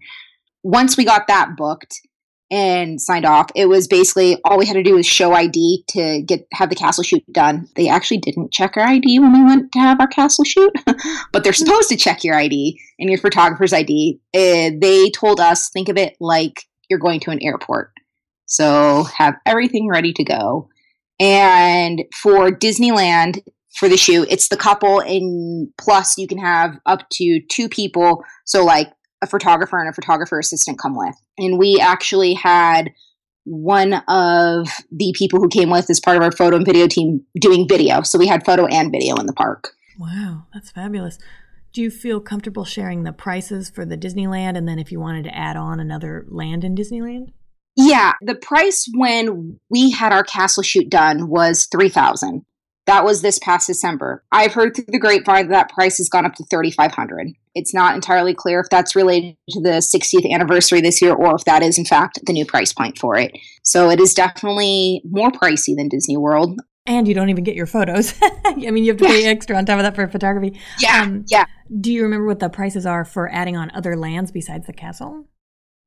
Once 0.61 0.97
we 0.97 1.03
got 1.03 1.27
that 1.27 1.57
booked, 1.57 2.01
and 2.51 2.99
signed 2.99 3.25
off. 3.25 3.47
It 3.55 3.67
was 3.67 3.87
basically 3.87 4.37
all 4.43 4.57
we 4.57 4.65
had 4.65 4.73
to 4.73 4.83
do 4.83 4.95
was 4.95 5.05
show 5.05 5.33
ID 5.33 5.83
to 5.89 6.21
get 6.23 6.47
have 6.53 6.69
the 6.69 6.75
castle 6.75 7.03
shoot 7.03 7.23
done. 7.31 7.67
They 7.75 7.89
actually 7.89 8.17
didn't 8.17 8.51
check 8.51 8.75
our 8.75 8.83
ID 8.83 9.19
when 9.19 9.33
we 9.33 9.43
went 9.43 9.71
to 9.73 9.79
have 9.79 9.99
our 9.99 10.07
castle 10.07 10.45
shoot, 10.45 10.73
but 11.31 11.43
they're 11.43 11.53
supposed 11.53 11.89
to 11.89 11.97
check 11.97 12.23
your 12.23 12.35
ID 12.35 12.79
and 12.97 13.09
your 13.09 13.19
photographer's 13.19 13.73
ID. 13.73 14.19
Uh, 14.33 14.71
they 14.79 15.09
told 15.11 15.39
us 15.39 15.69
think 15.69 15.89
of 15.89 15.97
it 15.97 16.15
like 16.19 16.63
you're 16.89 16.99
going 16.99 17.19
to 17.21 17.31
an 17.31 17.43
airport. 17.43 17.91
So 18.45 19.03
have 19.15 19.35
everything 19.45 19.87
ready 19.87 20.11
to 20.13 20.23
go. 20.23 20.69
And 21.19 22.03
for 22.15 22.49
Disneyland 22.49 23.43
for 23.75 23.87
the 23.87 23.97
shoot, 23.97 24.27
it's 24.31 24.47
the 24.47 24.57
couple 24.57 24.99
and 25.01 25.69
plus 25.77 26.17
you 26.17 26.27
can 26.27 26.39
have 26.39 26.79
up 26.87 27.07
to 27.11 27.41
two 27.51 27.69
people. 27.69 28.23
So 28.45 28.65
like 28.65 28.91
a 29.21 29.27
photographer 29.27 29.79
and 29.79 29.89
a 29.89 29.93
photographer 29.93 30.39
assistant 30.39 30.79
come 30.79 30.95
with. 30.95 31.15
And 31.37 31.57
we 31.57 31.79
actually 31.79 32.33
had 32.33 32.91
one 33.45 33.93
of 34.07 34.67
the 34.91 35.13
people 35.17 35.39
who 35.39 35.49
came 35.49 35.69
with 35.69 35.89
as 35.89 35.99
part 35.99 36.17
of 36.17 36.23
our 36.23 36.31
photo 36.31 36.57
and 36.57 36.65
video 36.65 36.87
team 36.87 37.25
doing 37.39 37.67
video. 37.67 38.01
So 38.01 38.19
we 38.19 38.27
had 38.27 38.45
photo 38.45 38.65
and 38.67 38.91
video 38.91 39.15
in 39.15 39.25
the 39.25 39.33
park. 39.33 39.71
Wow, 39.97 40.45
that's 40.53 40.71
fabulous. 40.71 41.17
Do 41.73 41.81
you 41.81 41.91
feel 41.91 42.19
comfortable 42.19 42.65
sharing 42.65 43.03
the 43.03 43.13
prices 43.13 43.69
for 43.69 43.85
the 43.85 43.97
Disneyland 43.97 44.57
and 44.57 44.67
then 44.67 44.79
if 44.79 44.91
you 44.91 44.99
wanted 44.99 45.23
to 45.25 45.35
add 45.35 45.55
on 45.55 45.79
another 45.79 46.25
land 46.29 46.63
in 46.63 46.75
Disneyland? 46.75 47.33
Yeah, 47.75 48.13
the 48.21 48.35
price 48.35 48.89
when 48.93 49.59
we 49.69 49.91
had 49.91 50.11
our 50.11 50.23
castle 50.23 50.63
shoot 50.63 50.89
done 50.89 51.29
was 51.29 51.67
3000 51.71 52.45
that 52.89 53.05
was 53.05 53.21
this 53.21 53.37
past 53.37 53.67
December. 53.67 54.23
I've 54.31 54.53
heard 54.53 54.75
through 54.75 54.85
the 54.87 54.97
grapevine 54.97 55.49
that, 55.49 55.67
that 55.67 55.69
price 55.69 55.99
has 55.99 56.09
gone 56.09 56.25
up 56.25 56.33
to 56.35 56.43
3500 56.45 57.27
It's 57.53 57.71
not 57.71 57.93
entirely 57.93 58.33
clear 58.33 58.61
if 58.61 58.69
that's 58.71 58.95
related 58.95 59.37
to 59.51 59.61
the 59.61 59.77
60th 59.77 60.27
anniversary 60.27 60.81
this 60.81 60.99
year 60.99 61.13
or 61.13 61.35
if 61.35 61.45
that 61.45 61.61
is, 61.61 61.77
in 61.77 61.85
fact, 61.85 62.17
the 62.25 62.33
new 62.33 62.45
price 62.45 62.73
point 62.73 62.97
for 62.97 63.15
it. 63.15 63.31
So 63.63 63.91
it 63.91 63.99
is 63.99 64.15
definitely 64.15 65.03
more 65.05 65.29
pricey 65.29 65.75
than 65.77 65.87
Disney 65.87 66.17
World. 66.17 66.59
And 66.87 67.07
you 67.07 67.13
don't 67.13 67.29
even 67.29 67.43
get 67.43 67.53
your 67.53 67.67
photos. 67.67 68.15
I 68.45 68.55
mean, 68.55 68.83
you 68.83 68.91
have 68.91 68.97
to 68.97 69.03
yeah. 69.03 69.11
pay 69.11 69.25
extra 69.27 69.55
on 69.55 69.67
top 69.67 69.77
of 69.77 69.83
that 69.83 69.93
for 69.93 70.07
photography. 70.07 70.59
Yeah. 70.79 71.03
Um, 71.03 71.25
yeah. 71.27 71.45
Do 71.79 71.93
you 71.93 72.01
remember 72.01 72.25
what 72.25 72.39
the 72.39 72.49
prices 72.49 72.87
are 72.87 73.05
for 73.05 73.31
adding 73.31 73.55
on 73.55 73.69
other 73.75 73.95
lands 73.95 74.31
besides 74.31 74.65
the 74.65 74.73
castle? 74.73 75.27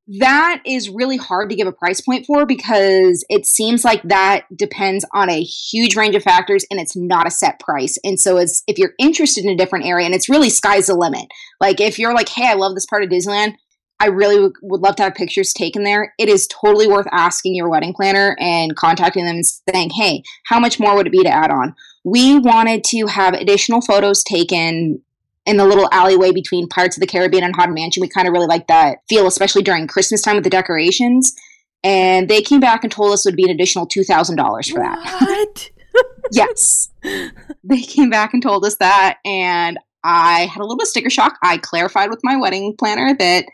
That 0.07 0.61
is 0.65 0.89
really 0.89 1.17
hard 1.17 1.49
to 1.49 1.55
give 1.55 1.67
a 1.67 1.71
price 1.71 2.01
point 2.01 2.25
for 2.25 2.45
because 2.45 3.23
it 3.29 3.45
seems 3.45 3.85
like 3.85 4.01
that 4.03 4.45
depends 4.55 5.05
on 5.13 5.29
a 5.29 5.41
huge 5.43 5.95
range 5.95 6.15
of 6.15 6.23
factors 6.23 6.65
and 6.69 6.79
it's 6.79 6.95
not 6.95 7.25
a 7.25 7.31
set 7.31 7.59
price. 7.59 7.97
And 8.03 8.19
so 8.19 8.37
it's 8.37 8.63
if 8.67 8.77
you're 8.77 8.93
interested 8.99 9.45
in 9.45 9.51
a 9.51 9.55
different 9.55 9.85
area 9.85 10.05
and 10.05 10.13
it's 10.13 10.29
really 10.29 10.49
sky's 10.49 10.87
the 10.87 10.95
limit. 10.95 11.27
Like 11.61 11.79
if 11.79 11.97
you're 11.97 12.13
like, 12.13 12.29
"Hey, 12.29 12.47
I 12.47 12.53
love 12.53 12.75
this 12.75 12.85
part 12.85 13.03
of 13.03 13.09
Disneyland. 13.09 13.53
I 13.99 14.07
really 14.07 14.35
w- 14.35 14.53
would 14.63 14.81
love 14.81 14.97
to 14.97 15.03
have 15.03 15.15
pictures 15.15 15.53
taken 15.53 15.83
there." 15.83 16.13
It 16.17 16.27
is 16.27 16.47
totally 16.47 16.87
worth 16.87 17.07
asking 17.11 17.55
your 17.55 17.69
wedding 17.69 17.93
planner 17.93 18.35
and 18.41 18.75
contacting 18.75 19.25
them 19.25 19.37
and 19.37 19.45
saying, 19.45 19.91
"Hey, 19.91 20.23
how 20.45 20.59
much 20.59 20.81
more 20.81 20.95
would 20.95 21.07
it 21.07 21.13
be 21.13 21.23
to 21.23 21.33
add 21.33 21.49
on?" 21.49 21.75
We 22.03 22.39
wanted 22.39 22.83
to 22.85 23.05
have 23.07 23.33
additional 23.33 23.79
photos 23.79 24.21
taken 24.21 25.01
in 25.45 25.57
the 25.57 25.65
little 25.65 25.89
alleyway 25.91 26.31
between 26.31 26.67
Pirates 26.67 26.97
of 26.97 27.01
the 27.01 27.07
Caribbean 27.07 27.43
and 27.43 27.55
Haunted 27.55 27.75
Mansion. 27.75 28.01
We 28.01 28.07
kind 28.07 28.27
of 28.27 28.33
really 28.33 28.47
like 28.47 28.67
that 28.67 28.99
feel, 29.09 29.27
especially 29.27 29.63
during 29.63 29.87
Christmas 29.87 30.21
time 30.21 30.35
with 30.35 30.43
the 30.43 30.49
decorations. 30.49 31.33
And 31.83 32.29
they 32.29 32.41
came 32.41 32.61
back 32.61 32.83
and 32.83 32.91
told 32.91 33.11
us 33.11 33.25
it 33.25 33.29
would 33.29 33.35
be 33.35 33.43
an 33.43 33.49
additional 33.49 33.85
two 33.85 34.03
thousand 34.03 34.37
dollars 34.37 34.69
for 34.69 34.79
that. 34.79 34.99
What? 35.21 35.69
yes, 36.31 36.89
they 37.63 37.81
came 37.81 38.09
back 38.09 38.33
and 38.33 38.41
told 38.41 38.65
us 38.65 38.77
that, 38.77 39.17
and 39.25 39.77
I 40.03 40.47
had 40.51 40.59
a 40.59 40.63
little 40.63 40.77
bit 40.77 40.83
of 40.83 40.89
sticker 40.89 41.09
shock. 41.09 41.37
I 41.43 41.57
clarified 41.57 42.09
with 42.09 42.21
my 42.23 42.35
wedding 42.35 42.75
planner 42.77 43.15
that 43.17 43.45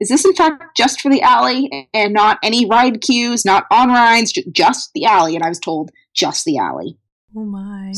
is 0.00 0.08
this 0.08 0.24
in 0.24 0.34
fact 0.34 0.76
just 0.76 1.00
for 1.00 1.10
the 1.10 1.22
alley 1.22 1.88
and 1.92 2.14
not 2.14 2.38
any 2.42 2.66
ride 2.66 3.00
queues, 3.00 3.44
not 3.44 3.66
on 3.70 3.88
rides, 3.88 4.32
just 4.52 4.90
the 4.94 5.04
alley. 5.04 5.34
And 5.34 5.44
I 5.44 5.48
was 5.48 5.58
told 5.58 5.90
just 6.14 6.44
the 6.44 6.58
alley. 6.58 6.96
Oh 7.36 7.44
my. 7.44 7.90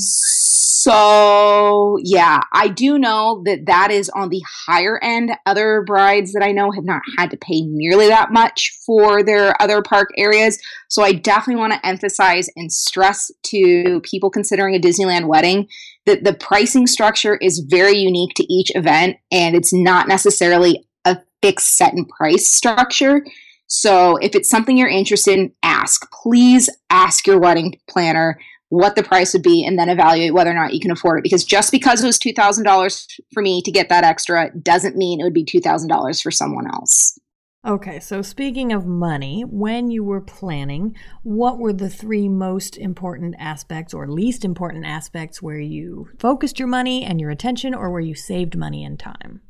So, 0.82 1.99
yeah, 2.02 2.40
I 2.52 2.66
do 2.68 2.99
know 2.99 3.42
that 3.44 3.66
that 3.66 3.90
is 3.92 4.08
on 4.08 4.28
the 4.30 4.42
higher 4.66 4.99
end. 5.02 5.30
Other 5.46 5.84
brides 5.87 6.32
that 6.32 6.42
I 6.42 6.50
know 6.50 6.72
have 6.72 6.84
not 6.84 7.02
had 7.16 7.30
to 7.30 7.37
pay 7.37 7.60
nearly 7.60 8.08
that 8.08 8.32
much 8.32 8.72
for 8.84 9.22
their 9.22 9.60
other 9.62 9.82
park 9.82 10.08
areas. 10.16 10.60
So, 10.88 11.02
I 11.04 11.12
definitely 11.12 11.60
want 11.60 11.75
to 11.75 11.87
emphasize 11.87 12.49
and 12.56 12.72
stress 12.72 13.30
to 13.44 14.00
people 14.00 14.30
considering 14.30 14.75
a 14.75 14.80
Disneyland 14.80 15.26
wedding 15.26 15.68
that 16.06 16.25
the 16.25 16.34
pricing 16.34 16.88
structure 16.88 17.37
is 17.37 17.64
very 17.68 17.99
unique 17.99 18.34
to 18.37 18.52
each 18.52 18.75
event 18.75 19.18
and 19.30 19.54
it's 19.54 19.72
not 19.72 20.08
necessarily 20.08 20.88
a 21.04 21.18
fixed 21.40 21.76
set 21.76 21.92
and 21.92 22.08
price 22.08 22.49
structure. 22.49 23.25
So, 23.68 24.16
if 24.16 24.34
it's 24.34 24.50
something 24.50 24.76
you're 24.76 24.88
interested 24.88 25.38
in, 25.38 25.52
ask. 25.62 26.10
Please 26.10 26.68
ask 26.90 27.28
your 27.28 27.38
wedding 27.38 27.78
planner 27.88 28.37
what 28.70 28.96
the 28.96 29.02
price 29.02 29.32
would 29.34 29.42
be 29.42 29.64
and 29.64 29.78
then 29.78 29.88
evaluate 29.88 30.32
whether 30.32 30.50
or 30.50 30.54
not 30.54 30.72
you 30.72 30.80
can 30.80 30.90
afford 30.90 31.18
it. 31.18 31.22
Because 31.22 31.44
just 31.44 31.70
because 31.70 32.02
it 32.02 32.06
was 32.06 32.18
$2,000 32.18 33.06
for 33.32 33.42
me 33.42 33.60
to 33.62 33.70
get 33.70 33.88
that 33.90 34.04
extra 34.04 34.50
doesn't 34.62 34.96
mean 34.96 35.20
it 35.20 35.24
would 35.24 35.34
be 35.34 35.44
$2,000 35.44 36.22
for 36.22 36.30
someone 36.30 36.66
else. 36.66 37.18
Okay, 37.66 38.00
so 38.00 38.22
speaking 38.22 38.72
of 38.72 38.86
money, 38.86 39.42
when 39.42 39.90
you 39.90 40.02
were 40.02 40.22
planning, 40.22 40.96
what 41.24 41.58
were 41.58 41.74
the 41.74 41.90
three 41.90 42.26
most 42.26 42.78
important 42.78 43.34
aspects 43.38 43.92
or 43.92 44.10
least 44.10 44.46
important 44.46 44.86
aspects 44.86 45.42
where 45.42 45.58
you 45.58 46.08
focused 46.18 46.58
your 46.58 46.68
money 46.68 47.04
and 47.04 47.20
your 47.20 47.28
attention 47.28 47.74
or 47.74 47.90
where 47.90 48.00
you 48.00 48.14
saved 48.14 48.56
money 48.56 48.82
and 48.82 48.98
time? 48.98 49.42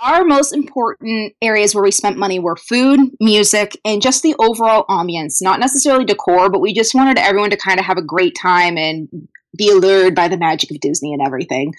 Our 0.00 0.24
most 0.24 0.52
important 0.52 1.34
areas 1.42 1.74
where 1.74 1.82
we 1.82 1.90
spent 1.90 2.18
money 2.18 2.38
were 2.38 2.56
food, 2.56 3.00
music, 3.18 3.76
and 3.84 4.00
just 4.00 4.22
the 4.22 4.36
overall 4.38 4.84
ambience. 4.88 5.42
Not 5.42 5.58
necessarily 5.58 6.04
decor, 6.04 6.50
but 6.50 6.60
we 6.60 6.72
just 6.72 6.94
wanted 6.94 7.18
everyone 7.18 7.50
to 7.50 7.56
kind 7.56 7.80
of 7.80 7.86
have 7.86 7.98
a 7.98 8.02
great 8.02 8.36
time 8.40 8.78
and 8.78 9.08
be 9.56 9.70
allured 9.70 10.14
by 10.14 10.28
the 10.28 10.36
magic 10.36 10.70
of 10.70 10.78
Disney 10.80 11.12
and 11.12 11.20
everything. 11.20 11.74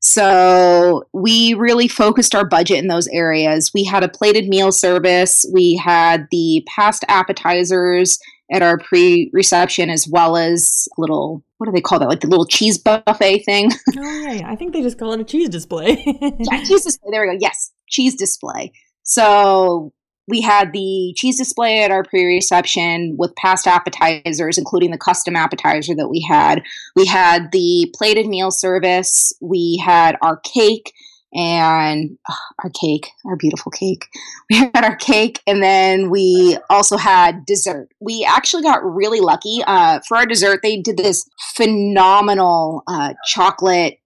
So 0.00 1.08
we 1.12 1.54
really 1.54 1.88
focused 1.88 2.36
our 2.36 2.46
budget 2.46 2.78
in 2.78 2.86
those 2.86 3.08
areas. 3.08 3.72
We 3.74 3.82
had 3.82 4.04
a 4.04 4.08
plated 4.08 4.46
meal 4.46 4.70
service, 4.70 5.44
we 5.52 5.74
had 5.76 6.28
the 6.30 6.64
passed 6.68 7.04
appetizers 7.08 8.20
at 8.52 8.62
our 8.62 8.78
pre 8.78 9.30
reception, 9.32 9.90
as 9.90 10.06
well 10.08 10.36
as 10.36 10.88
little 10.98 11.42
what 11.58 11.66
do 11.66 11.72
they 11.72 11.80
call 11.80 11.98
that? 11.98 12.08
Like 12.08 12.20
the 12.20 12.28
little 12.28 12.46
cheese 12.46 12.78
buffet 12.78 13.44
thing. 13.44 13.70
oh 13.98 14.20
yeah, 14.22 14.32
yeah. 14.32 14.50
I 14.50 14.56
think 14.56 14.72
they 14.72 14.82
just 14.82 14.98
call 14.98 15.12
it 15.12 15.20
a 15.20 15.24
cheese 15.24 15.48
display. 15.48 16.02
yeah, 16.04 16.64
cheese 16.64 16.84
display. 16.84 17.10
There 17.10 17.22
we 17.22 17.32
go. 17.32 17.38
Yes, 17.40 17.72
cheese 17.88 18.14
display. 18.14 18.72
So 19.02 19.92
we 20.28 20.40
had 20.40 20.72
the 20.72 21.14
cheese 21.16 21.38
display 21.38 21.84
at 21.84 21.90
our 21.90 22.02
pre-reception 22.02 23.14
with 23.16 23.34
passed 23.36 23.66
appetizers, 23.66 24.58
including 24.58 24.90
the 24.90 24.98
custom 24.98 25.36
appetizer 25.36 25.94
that 25.94 26.08
we 26.08 26.20
had. 26.20 26.62
We 26.96 27.06
had 27.06 27.52
the 27.52 27.92
plated 27.94 28.26
meal 28.26 28.50
service. 28.50 29.32
We 29.40 29.80
had 29.84 30.16
our 30.22 30.38
cake 30.38 30.92
and 31.34 32.18
our 32.62 32.70
cake, 32.70 33.08
our 33.26 33.36
beautiful 33.36 33.70
cake. 33.70 34.06
We 34.48 34.56
had 34.56 34.84
our 34.84 34.94
cake, 34.94 35.40
and 35.46 35.60
then 35.60 36.08
we 36.08 36.56
also 36.70 36.96
had 36.96 37.44
dessert. 37.46 37.88
We 38.00 38.24
actually 38.28 38.62
got 38.62 38.84
really 38.84 39.20
lucky. 39.20 39.58
Uh, 39.66 39.98
for 40.06 40.16
our 40.16 40.26
dessert, 40.26 40.60
they 40.62 40.80
did 40.80 40.96
this 40.96 41.28
phenomenal 41.56 42.84
uh, 42.86 43.14
chocolate. 43.26 43.98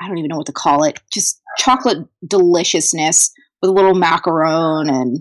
I 0.00 0.06
don't 0.06 0.18
even 0.18 0.28
know 0.28 0.36
what 0.36 0.46
to 0.46 0.52
call 0.52 0.84
it. 0.84 1.00
Just 1.12 1.40
chocolate 1.58 2.06
deliciousness 2.24 3.32
with 3.60 3.70
a 3.70 3.74
little 3.74 3.94
macaron, 3.94 4.88
and 4.88 5.20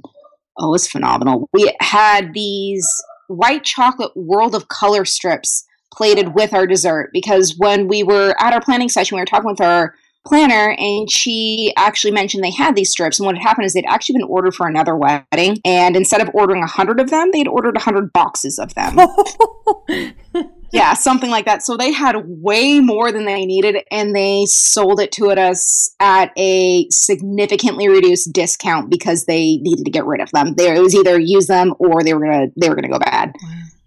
oh, 0.59 0.67
it 0.67 0.71
was 0.71 0.87
phenomenal. 0.87 1.49
We 1.51 1.73
had 1.81 2.35
these 2.35 2.87
white 3.27 3.63
chocolate 3.63 4.15
world 4.15 4.53
of 4.53 4.67
color 4.67 5.03
strips 5.03 5.65
plated 5.93 6.35
with 6.35 6.53
our 6.53 6.67
dessert 6.67 7.09
because 7.11 7.55
when 7.57 7.87
we 7.87 8.03
were 8.03 8.35
at 8.39 8.53
our 8.53 8.61
planning 8.61 8.89
session, 8.89 9.15
we 9.15 9.21
were 9.21 9.25
talking 9.25 9.49
with 9.49 9.61
our 9.61 9.95
planner 10.27 10.75
and 10.77 11.09
she 11.09 11.73
actually 11.77 12.11
mentioned 12.11 12.43
they 12.43 12.51
had 12.51 12.75
these 12.75 12.89
strips 12.89 13.19
and 13.19 13.25
what 13.25 13.35
had 13.35 13.43
happened 13.43 13.65
is 13.65 13.73
they'd 13.73 13.85
actually 13.87 14.13
been 14.13 14.27
ordered 14.27 14.53
for 14.53 14.67
another 14.67 14.95
wedding 14.95 15.59
and 15.65 15.95
instead 15.95 16.21
of 16.21 16.29
ordering 16.33 16.63
a 16.63 16.67
hundred 16.67 16.99
of 16.99 17.09
them 17.09 17.29
they'd 17.31 17.47
ordered 17.47 17.75
a 17.77 17.81
hundred 17.81 18.11
boxes 18.13 18.59
of 18.59 18.73
them. 18.75 18.97
Yeah 20.71 20.93
something 20.93 21.29
like 21.29 21.45
that. 21.45 21.63
So 21.63 21.77
they 21.77 21.91
had 21.91 22.15
way 22.25 22.79
more 22.79 23.11
than 23.11 23.25
they 23.25 23.45
needed 23.45 23.77
and 23.91 24.15
they 24.15 24.45
sold 24.47 24.99
it 24.99 25.11
to 25.13 25.29
us 25.29 25.95
at 25.99 26.31
a 26.37 26.87
significantly 26.89 27.87
reduced 27.87 28.33
discount 28.33 28.89
because 28.89 29.25
they 29.25 29.57
needed 29.57 29.85
to 29.85 29.91
get 29.91 30.05
rid 30.05 30.21
of 30.21 30.29
them. 30.31 30.55
They, 30.55 30.75
it 30.75 30.81
was 30.81 30.95
either 30.95 31.19
use 31.19 31.47
them 31.47 31.73
or 31.79 32.03
they 32.03 32.13
were 32.13 32.19
gonna 32.19 32.47
they 32.57 32.69
were 32.69 32.75
gonna 32.75 32.89
go 32.89 32.99
bad. 32.99 33.33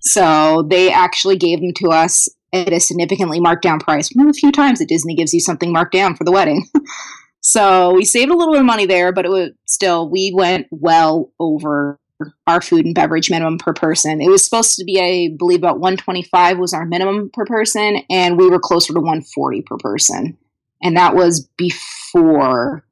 So 0.00 0.66
they 0.68 0.90
actually 0.90 1.36
gave 1.36 1.60
them 1.60 1.74
to 1.76 1.88
us 1.90 2.28
at 2.52 2.72
a 2.72 2.80
significantly 2.80 3.40
marked 3.40 3.62
down 3.62 3.80
price. 3.80 4.10
One 4.14 4.26
of 4.26 4.34
the 4.34 4.38
few 4.38 4.52
times 4.52 4.78
that 4.78 4.88
Disney 4.88 5.14
gives 5.14 5.32
you 5.32 5.40
something 5.40 5.72
marked 5.72 5.92
down 5.92 6.16
for 6.16 6.24
the 6.24 6.32
wedding. 6.32 6.66
so 7.40 7.94
we 7.94 8.04
saved 8.04 8.30
a 8.30 8.36
little 8.36 8.54
bit 8.54 8.60
of 8.60 8.66
money 8.66 8.86
there, 8.86 9.12
but 9.12 9.24
it 9.24 9.30
was 9.30 9.50
still 9.66 10.08
we 10.08 10.32
went 10.34 10.66
well 10.70 11.32
over 11.38 11.98
our 12.46 12.60
food 12.60 12.84
and 12.84 12.94
beverage 12.94 13.30
minimum 13.30 13.58
per 13.58 13.72
person. 13.72 14.20
It 14.20 14.28
was 14.28 14.44
supposed 14.44 14.76
to 14.76 14.84
be, 14.84 15.00
I 15.00 15.34
believe, 15.38 15.60
about 15.60 15.80
125 15.80 16.58
was 16.58 16.74
our 16.74 16.84
minimum 16.84 17.30
per 17.32 17.44
person, 17.44 18.02
and 18.10 18.36
we 18.36 18.48
were 18.48 18.58
closer 18.58 18.92
to 18.92 19.00
140 19.00 19.62
per 19.62 19.76
person. 19.78 20.36
And 20.82 20.96
that 20.96 21.14
was 21.14 21.48
before, 21.56 22.84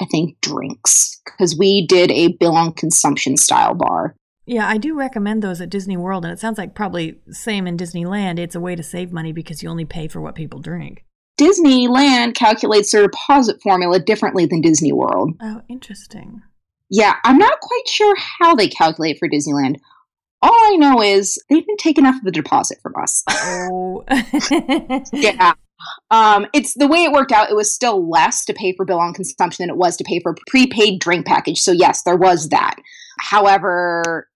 I 0.00 0.04
think, 0.06 0.40
drinks, 0.40 1.20
because 1.24 1.56
we 1.58 1.86
did 1.86 2.10
a 2.10 2.32
bill 2.38 2.56
on 2.56 2.72
consumption 2.72 3.36
style 3.36 3.74
bar. 3.74 4.16
Yeah, 4.46 4.68
I 4.68 4.78
do 4.78 4.96
recommend 4.96 5.42
those 5.42 5.60
at 5.60 5.70
Disney 5.70 5.96
World, 5.96 6.24
and 6.24 6.32
it 6.32 6.38
sounds 6.38 6.56
like 6.56 6.74
probably 6.74 7.18
same 7.30 7.66
in 7.66 7.76
Disneyland. 7.76 8.38
It's 8.38 8.54
a 8.54 8.60
way 8.60 8.76
to 8.76 8.82
save 8.82 9.12
money 9.12 9.32
because 9.32 9.62
you 9.62 9.68
only 9.68 9.84
pay 9.84 10.06
for 10.06 10.20
what 10.20 10.36
people 10.36 10.60
drink. 10.60 11.04
Disneyland 11.38 12.34
calculates 12.34 12.92
their 12.92 13.02
deposit 13.02 13.60
formula 13.60 13.98
differently 13.98 14.46
than 14.46 14.60
Disney 14.60 14.92
World. 14.92 15.34
Oh, 15.42 15.62
interesting. 15.68 16.42
Yeah, 16.88 17.16
I'm 17.24 17.38
not 17.38 17.60
quite 17.60 17.88
sure 17.88 18.14
how 18.16 18.54
they 18.54 18.68
calculate 18.68 19.18
for 19.18 19.28
Disneyland. 19.28 19.76
All 20.40 20.54
I 20.54 20.76
know 20.76 21.02
is 21.02 21.42
they 21.50 21.56
didn't 21.56 21.78
take 21.80 21.98
enough 21.98 22.16
of 22.16 22.22
the 22.22 22.30
deposit 22.30 22.78
from 22.80 22.94
us. 23.02 23.24
Oh. 23.28 24.04
yeah. 25.12 25.54
Um, 26.10 26.46
it's 26.54 26.74
the 26.74 26.86
way 26.86 27.02
it 27.02 27.12
worked 27.12 27.32
out. 27.32 27.50
It 27.50 27.56
was 27.56 27.74
still 27.74 28.08
less 28.08 28.44
to 28.44 28.54
pay 28.54 28.74
for 28.76 28.84
bill 28.84 29.00
on 29.00 29.12
consumption 29.12 29.64
than 29.64 29.70
it 29.70 29.76
was 29.76 29.96
to 29.96 30.04
pay 30.04 30.20
for 30.20 30.36
prepaid 30.46 31.00
drink 31.00 31.26
package. 31.26 31.58
So 31.58 31.72
yes, 31.72 32.02
there 32.02 32.16
was 32.16 32.50
that. 32.50 32.76
However, 33.18 34.28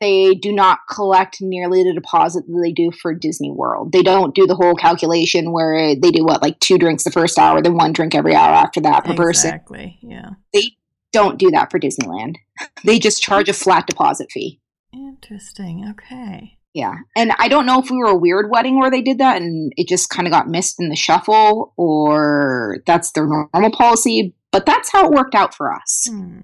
they 0.00 0.34
do 0.34 0.52
not 0.52 0.80
collect 0.90 1.38
nearly 1.40 1.82
the 1.82 1.94
deposit 1.94 2.44
that 2.46 2.60
they 2.62 2.72
do 2.72 2.90
for 2.90 3.14
Disney 3.14 3.50
World. 3.50 3.92
They 3.92 4.02
don't 4.02 4.34
do 4.34 4.46
the 4.46 4.54
whole 4.54 4.74
calculation 4.74 5.52
where 5.52 5.94
they 5.94 6.10
do 6.10 6.24
what, 6.24 6.42
like 6.42 6.60
two 6.60 6.78
drinks 6.78 7.04
the 7.04 7.10
first 7.10 7.38
hour, 7.38 7.62
then 7.62 7.74
one 7.74 7.92
drink 7.92 8.14
every 8.14 8.34
hour 8.34 8.52
after 8.52 8.80
that 8.82 9.04
per 9.04 9.12
exactly. 9.12 9.24
person. 9.24 9.54
Exactly. 9.54 9.98
Yeah. 10.02 10.30
They 10.52 10.76
don't 11.12 11.38
do 11.38 11.50
that 11.50 11.70
for 11.70 11.80
Disneyland. 11.80 12.36
They 12.84 12.98
just 12.98 13.22
charge 13.22 13.48
a 13.48 13.54
flat 13.54 13.86
deposit 13.86 14.30
fee. 14.30 14.60
Interesting. 14.92 15.86
Okay. 15.90 16.58
Yeah. 16.74 16.94
And 17.16 17.32
I 17.38 17.48
don't 17.48 17.66
know 17.66 17.80
if 17.80 17.90
we 17.90 17.96
were 17.96 18.10
a 18.10 18.16
weird 18.16 18.50
wedding 18.50 18.78
where 18.78 18.90
they 18.90 19.02
did 19.02 19.18
that 19.18 19.40
and 19.40 19.72
it 19.76 19.88
just 19.88 20.10
kind 20.10 20.28
of 20.28 20.32
got 20.32 20.48
missed 20.48 20.78
in 20.78 20.88
the 20.88 20.96
shuffle 20.96 21.72
or 21.76 22.78
that's 22.86 23.12
their 23.12 23.26
normal 23.26 23.72
policy, 23.72 24.34
but 24.52 24.66
that's 24.66 24.92
how 24.92 25.06
it 25.06 25.12
worked 25.12 25.34
out 25.34 25.54
for 25.54 25.72
us. 25.72 26.06
Hmm. 26.08 26.40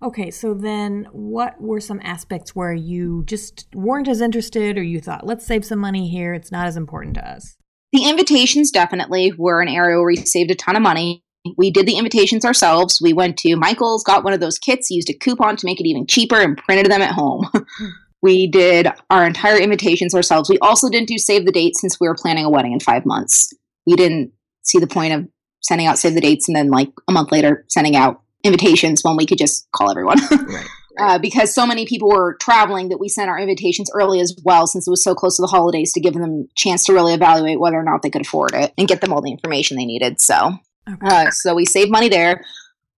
Okay, 0.00 0.30
so 0.30 0.54
then 0.54 1.08
what 1.10 1.60
were 1.60 1.80
some 1.80 2.00
aspects 2.04 2.54
where 2.54 2.72
you 2.72 3.24
just 3.26 3.66
weren't 3.74 4.06
as 4.06 4.20
interested 4.20 4.78
or 4.78 4.82
you 4.82 5.00
thought, 5.00 5.26
let's 5.26 5.46
save 5.46 5.64
some 5.64 5.80
money 5.80 6.08
here, 6.08 6.34
it's 6.34 6.52
not 6.52 6.66
as 6.66 6.76
important 6.76 7.14
to 7.14 7.28
us? 7.28 7.56
The 7.92 8.08
invitations 8.08 8.70
definitely 8.70 9.32
were 9.36 9.60
an 9.60 9.68
area 9.68 9.96
where 9.96 10.06
we 10.06 10.16
saved 10.16 10.50
a 10.50 10.54
ton 10.54 10.76
of 10.76 10.82
money. 10.82 11.24
We 11.56 11.70
did 11.70 11.86
the 11.86 11.96
invitations 11.96 12.44
ourselves. 12.44 13.00
We 13.02 13.12
went 13.12 13.38
to 13.38 13.56
Michael's, 13.56 14.04
got 14.04 14.22
one 14.22 14.32
of 14.32 14.40
those 14.40 14.58
kits, 14.58 14.90
used 14.90 15.10
a 15.10 15.14
coupon 15.14 15.56
to 15.56 15.66
make 15.66 15.80
it 15.80 15.88
even 15.88 16.06
cheaper, 16.06 16.36
and 16.36 16.56
printed 16.56 16.92
them 16.92 17.02
at 17.02 17.14
home. 17.14 17.48
we 18.22 18.46
did 18.46 18.88
our 19.10 19.26
entire 19.26 19.58
invitations 19.58 20.14
ourselves. 20.14 20.50
We 20.50 20.58
also 20.58 20.88
didn't 20.90 21.08
do 21.08 21.18
save 21.18 21.44
the 21.44 21.52
date 21.52 21.76
since 21.76 21.98
we 21.98 22.06
were 22.06 22.14
planning 22.14 22.44
a 22.44 22.50
wedding 22.50 22.72
in 22.72 22.80
five 22.80 23.06
months. 23.06 23.52
We 23.86 23.96
didn't 23.96 24.32
see 24.62 24.78
the 24.78 24.86
point 24.86 25.14
of 25.14 25.28
sending 25.60 25.86
out 25.86 25.98
save 25.98 26.14
the 26.14 26.20
dates 26.20 26.48
and 26.48 26.56
then 26.56 26.70
like 26.70 26.90
a 27.08 27.12
month 27.12 27.32
later 27.32 27.64
sending 27.68 27.96
out 27.96 28.22
invitations 28.44 29.02
when 29.02 29.16
we 29.16 29.26
could 29.26 29.38
just 29.38 29.68
call 29.72 29.90
everyone. 29.90 30.18
right. 30.30 30.66
Uh, 30.98 31.18
because 31.18 31.54
so 31.54 31.64
many 31.64 31.86
people 31.86 32.08
were 32.08 32.34
traveling 32.40 32.88
that 32.88 32.98
we 32.98 33.08
sent 33.08 33.28
our 33.28 33.38
invitations 33.38 33.88
early 33.94 34.20
as 34.20 34.36
well, 34.42 34.66
since 34.66 34.86
it 34.86 34.90
was 34.90 35.02
so 35.02 35.14
close 35.14 35.36
to 35.36 35.42
the 35.42 35.46
holidays 35.46 35.92
to 35.92 36.00
give 36.00 36.14
them 36.14 36.24
a 36.24 36.54
chance 36.56 36.84
to 36.84 36.92
really 36.92 37.14
evaluate 37.14 37.60
whether 37.60 37.76
or 37.76 37.84
not 37.84 38.02
they 38.02 38.10
could 38.10 38.22
afford 38.22 38.52
it 38.52 38.72
and 38.76 38.88
get 38.88 39.00
them 39.00 39.12
all 39.12 39.22
the 39.22 39.30
information 39.30 39.76
they 39.76 39.84
needed. 39.84 40.20
So, 40.20 40.54
okay. 40.88 41.26
uh, 41.26 41.30
so 41.30 41.54
we 41.54 41.64
saved 41.64 41.90
money 41.90 42.08
there. 42.08 42.44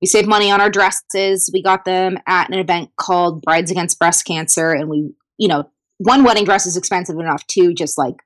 We 0.01 0.07
saved 0.07 0.29
money 0.29 0.51
on 0.51 0.63
our 0.63 0.71
dresses. 0.71 1.51
We 1.53 1.63
got 1.63 1.85
them 1.85 2.17
at 2.27 2.49
an 2.49 2.59
event 2.59 2.91
called 2.97 3.43
Brides 3.43 3.71
Against 3.71 3.99
Breast 3.99 4.25
Cancer, 4.25 4.73
and 4.73 4.89
we, 4.89 5.13
you 5.37 5.49
know, 5.49 5.71
one 5.99 6.25
wedding 6.25 6.45
dress 6.45 6.65
is 6.65 6.79
expensive 6.79 7.19
enough 7.19 7.47
to 7.49 7.75
just 7.75 7.99
like 7.99 8.17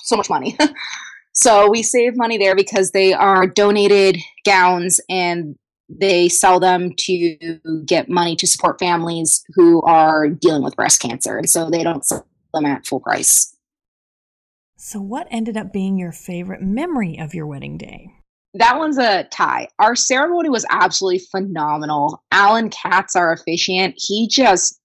so 0.00 0.16
much 0.16 0.30
money. 0.30 0.56
so 1.32 1.68
we 1.70 1.82
saved 1.82 2.16
money 2.16 2.38
there 2.38 2.56
because 2.56 2.92
they 2.92 3.12
are 3.12 3.46
donated 3.46 4.16
gowns 4.46 5.00
and 5.10 5.56
they 5.88 6.28
sell 6.28 6.58
them 6.58 6.92
to 6.96 7.58
get 7.86 8.08
money 8.08 8.36
to 8.36 8.46
support 8.46 8.78
families 8.78 9.44
who 9.54 9.82
are 9.82 10.28
dealing 10.28 10.62
with 10.62 10.76
breast 10.76 11.00
cancer. 11.00 11.36
And 11.36 11.48
so 11.48 11.70
they 11.70 11.82
don't 11.82 12.04
sell 12.04 12.26
them 12.52 12.66
at 12.66 12.86
full 12.86 13.00
price. 13.00 13.54
So, 14.76 15.00
what 15.00 15.26
ended 15.30 15.56
up 15.56 15.72
being 15.72 15.98
your 15.98 16.12
favorite 16.12 16.62
memory 16.62 17.18
of 17.18 17.34
your 17.34 17.46
wedding 17.46 17.78
day? 17.78 18.10
That 18.54 18.78
one's 18.78 18.98
a 18.98 19.24
tie. 19.24 19.68
Our 19.78 19.96
ceremony 19.96 20.48
was 20.48 20.66
absolutely 20.68 21.26
phenomenal. 21.30 22.22
Alan 22.30 22.70
Katz, 22.70 23.16
our 23.16 23.32
officiant, 23.32 23.94
he 23.96 24.28
just 24.28 24.78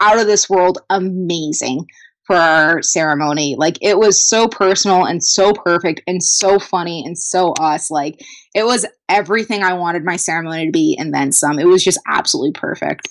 out 0.00 0.18
of 0.18 0.26
this 0.26 0.48
world 0.48 0.78
amazing 0.90 1.86
for 2.30 2.36
our 2.36 2.80
ceremony. 2.80 3.56
Like 3.58 3.76
it 3.82 3.98
was 3.98 4.24
so 4.24 4.46
personal 4.46 5.04
and 5.04 5.20
so 5.20 5.52
perfect 5.52 6.00
and 6.06 6.22
so 6.22 6.60
funny 6.60 7.02
and 7.04 7.18
so 7.18 7.54
us. 7.54 7.90
Like 7.90 8.20
it 8.54 8.64
was 8.64 8.86
everything 9.08 9.64
I 9.64 9.72
wanted 9.72 10.04
my 10.04 10.14
ceremony 10.14 10.66
to 10.66 10.70
be 10.70 10.96
and 10.96 11.12
then 11.12 11.32
some. 11.32 11.58
It 11.58 11.66
was 11.66 11.82
just 11.82 11.98
absolutely 12.06 12.52
perfect. 12.52 13.08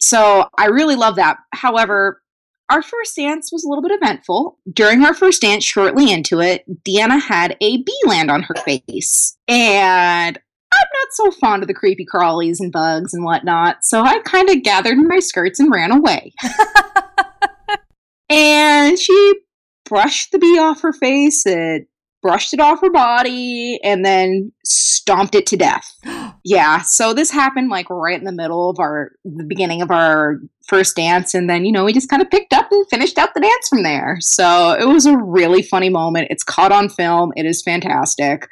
So 0.00 0.48
I 0.56 0.68
really 0.68 0.96
love 0.96 1.16
that. 1.16 1.36
However, 1.52 2.22
our 2.70 2.80
first 2.80 3.14
dance 3.14 3.50
was 3.52 3.62
a 3.62 3.68
little 3.68 3.82
bit 3.82 3.92
eventful. 4.00 4.58
During 4.72 5.04
our 5.04 5.12
first 5.12 5.42
dance, 5.42 5.62
shortly 5.62 6.10
into 6.10 6.40
it, 6.40 6.64
Deanna 6.82 7.20
had 7.20 7.58
a 7.60 7.82
bee 7.82 8.00
land 8.06 8.30
on 8.30 8.42
her 8.44 8.54
face. 8.64 9.36
And 9.48 10.38
I'm 10.72 10.88
not 10.94 11.08
so 11.10 11.30
fond 11.30 11.62
of 11.62 11.68
the 11.68 11.74
creepy 11.74 12.06
crawlies 12.06 12.56
and 12.58 12.72
bugs 12.72 13.12
and 13.12 13.22
whatnot, 13.22 13.84
so 13.84 14.00
I 14.00 14.20
kind 14.20 14.48
of 14.48 14.62
gathered 14.62 14.96
my 14.96 15.18
skirts 15.18 15.60
and 15.60 15.70
ran 15.70 15.92
away. 15.92 16.32
And 18.34 18.98
she 18.98 19.34
brushed 19.84 20.32
the 20.32 20.38
bee 20.38 20.58
off 20.58 20.82
her 20.82 20.92
face 20.92 21.46
and 21.46 21.86
brushed 22.20 22.52
it 22.52 22.58
off 22.58 22.80
her 22.80 22.90
body 22.90 23.78
and 23.84 24.04
then 24.04 24.50
stomped 24.64 25.34
it 25.36 25.46
to 25.46 25.56
death. 25.56 25.92
yeah, 26.44 26.80
so 26.80 27.14
this 27.14 27.30
happened 27.30 27.68
like 27.68 27.88
right 27.90 28.18
in 28.18 28.24
the 28.24 28.32
middle 28.32 28.70
of 28.70 28.80
our 28.80 29.12
the 29.24 29.44
beginning 29.44 29.82
of 29.82 29.90
our 29.90 30.40
first 30.66 30.96
dance 30.96 31.34
and 31.34 31.48
then 31.48 31.66
you 31.66 31.70
know 31.70 31.84
we 31.84 31.92
just 31.92 32.08
kind 32.08 32.22
of 32.22 32.30
picked 32.30 32.54
up 32.54 32.72
and 32.72 32.88
finished 32.88 33.18
out 33.18 33.34
the 33.34 33.40
dance 33.40 33.68
from 33.68 33.84
there. 33.84 34.16
So 34.20 34.72
it 34.72 34.86
was 34.86 35.06
a 35.06 35.16
really 35.16 35.62
funny 35.62 35.90
moment. 35.90 36.28
It's 36.30 36.42
caught 36.42 36.72
on 36.72 36.88
film. 36.88 37.32
It 37.36 37.46
is 37.46 37.62
fantastic. 37.62 38.48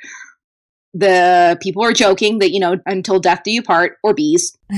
The 0.95 1.59
people 1.61 1.83
are 1.83 1.93
joking 1.93 2.39
that 2.39 2.53
you 2.53 2.61
know 2.61 2.77
until 2.87 3.19
death 3.19 3.41
do 3.45 3.51
you 3.51 3.63
part 3.63 3.97
or 4.05 4.15
bees. 4.15 4.57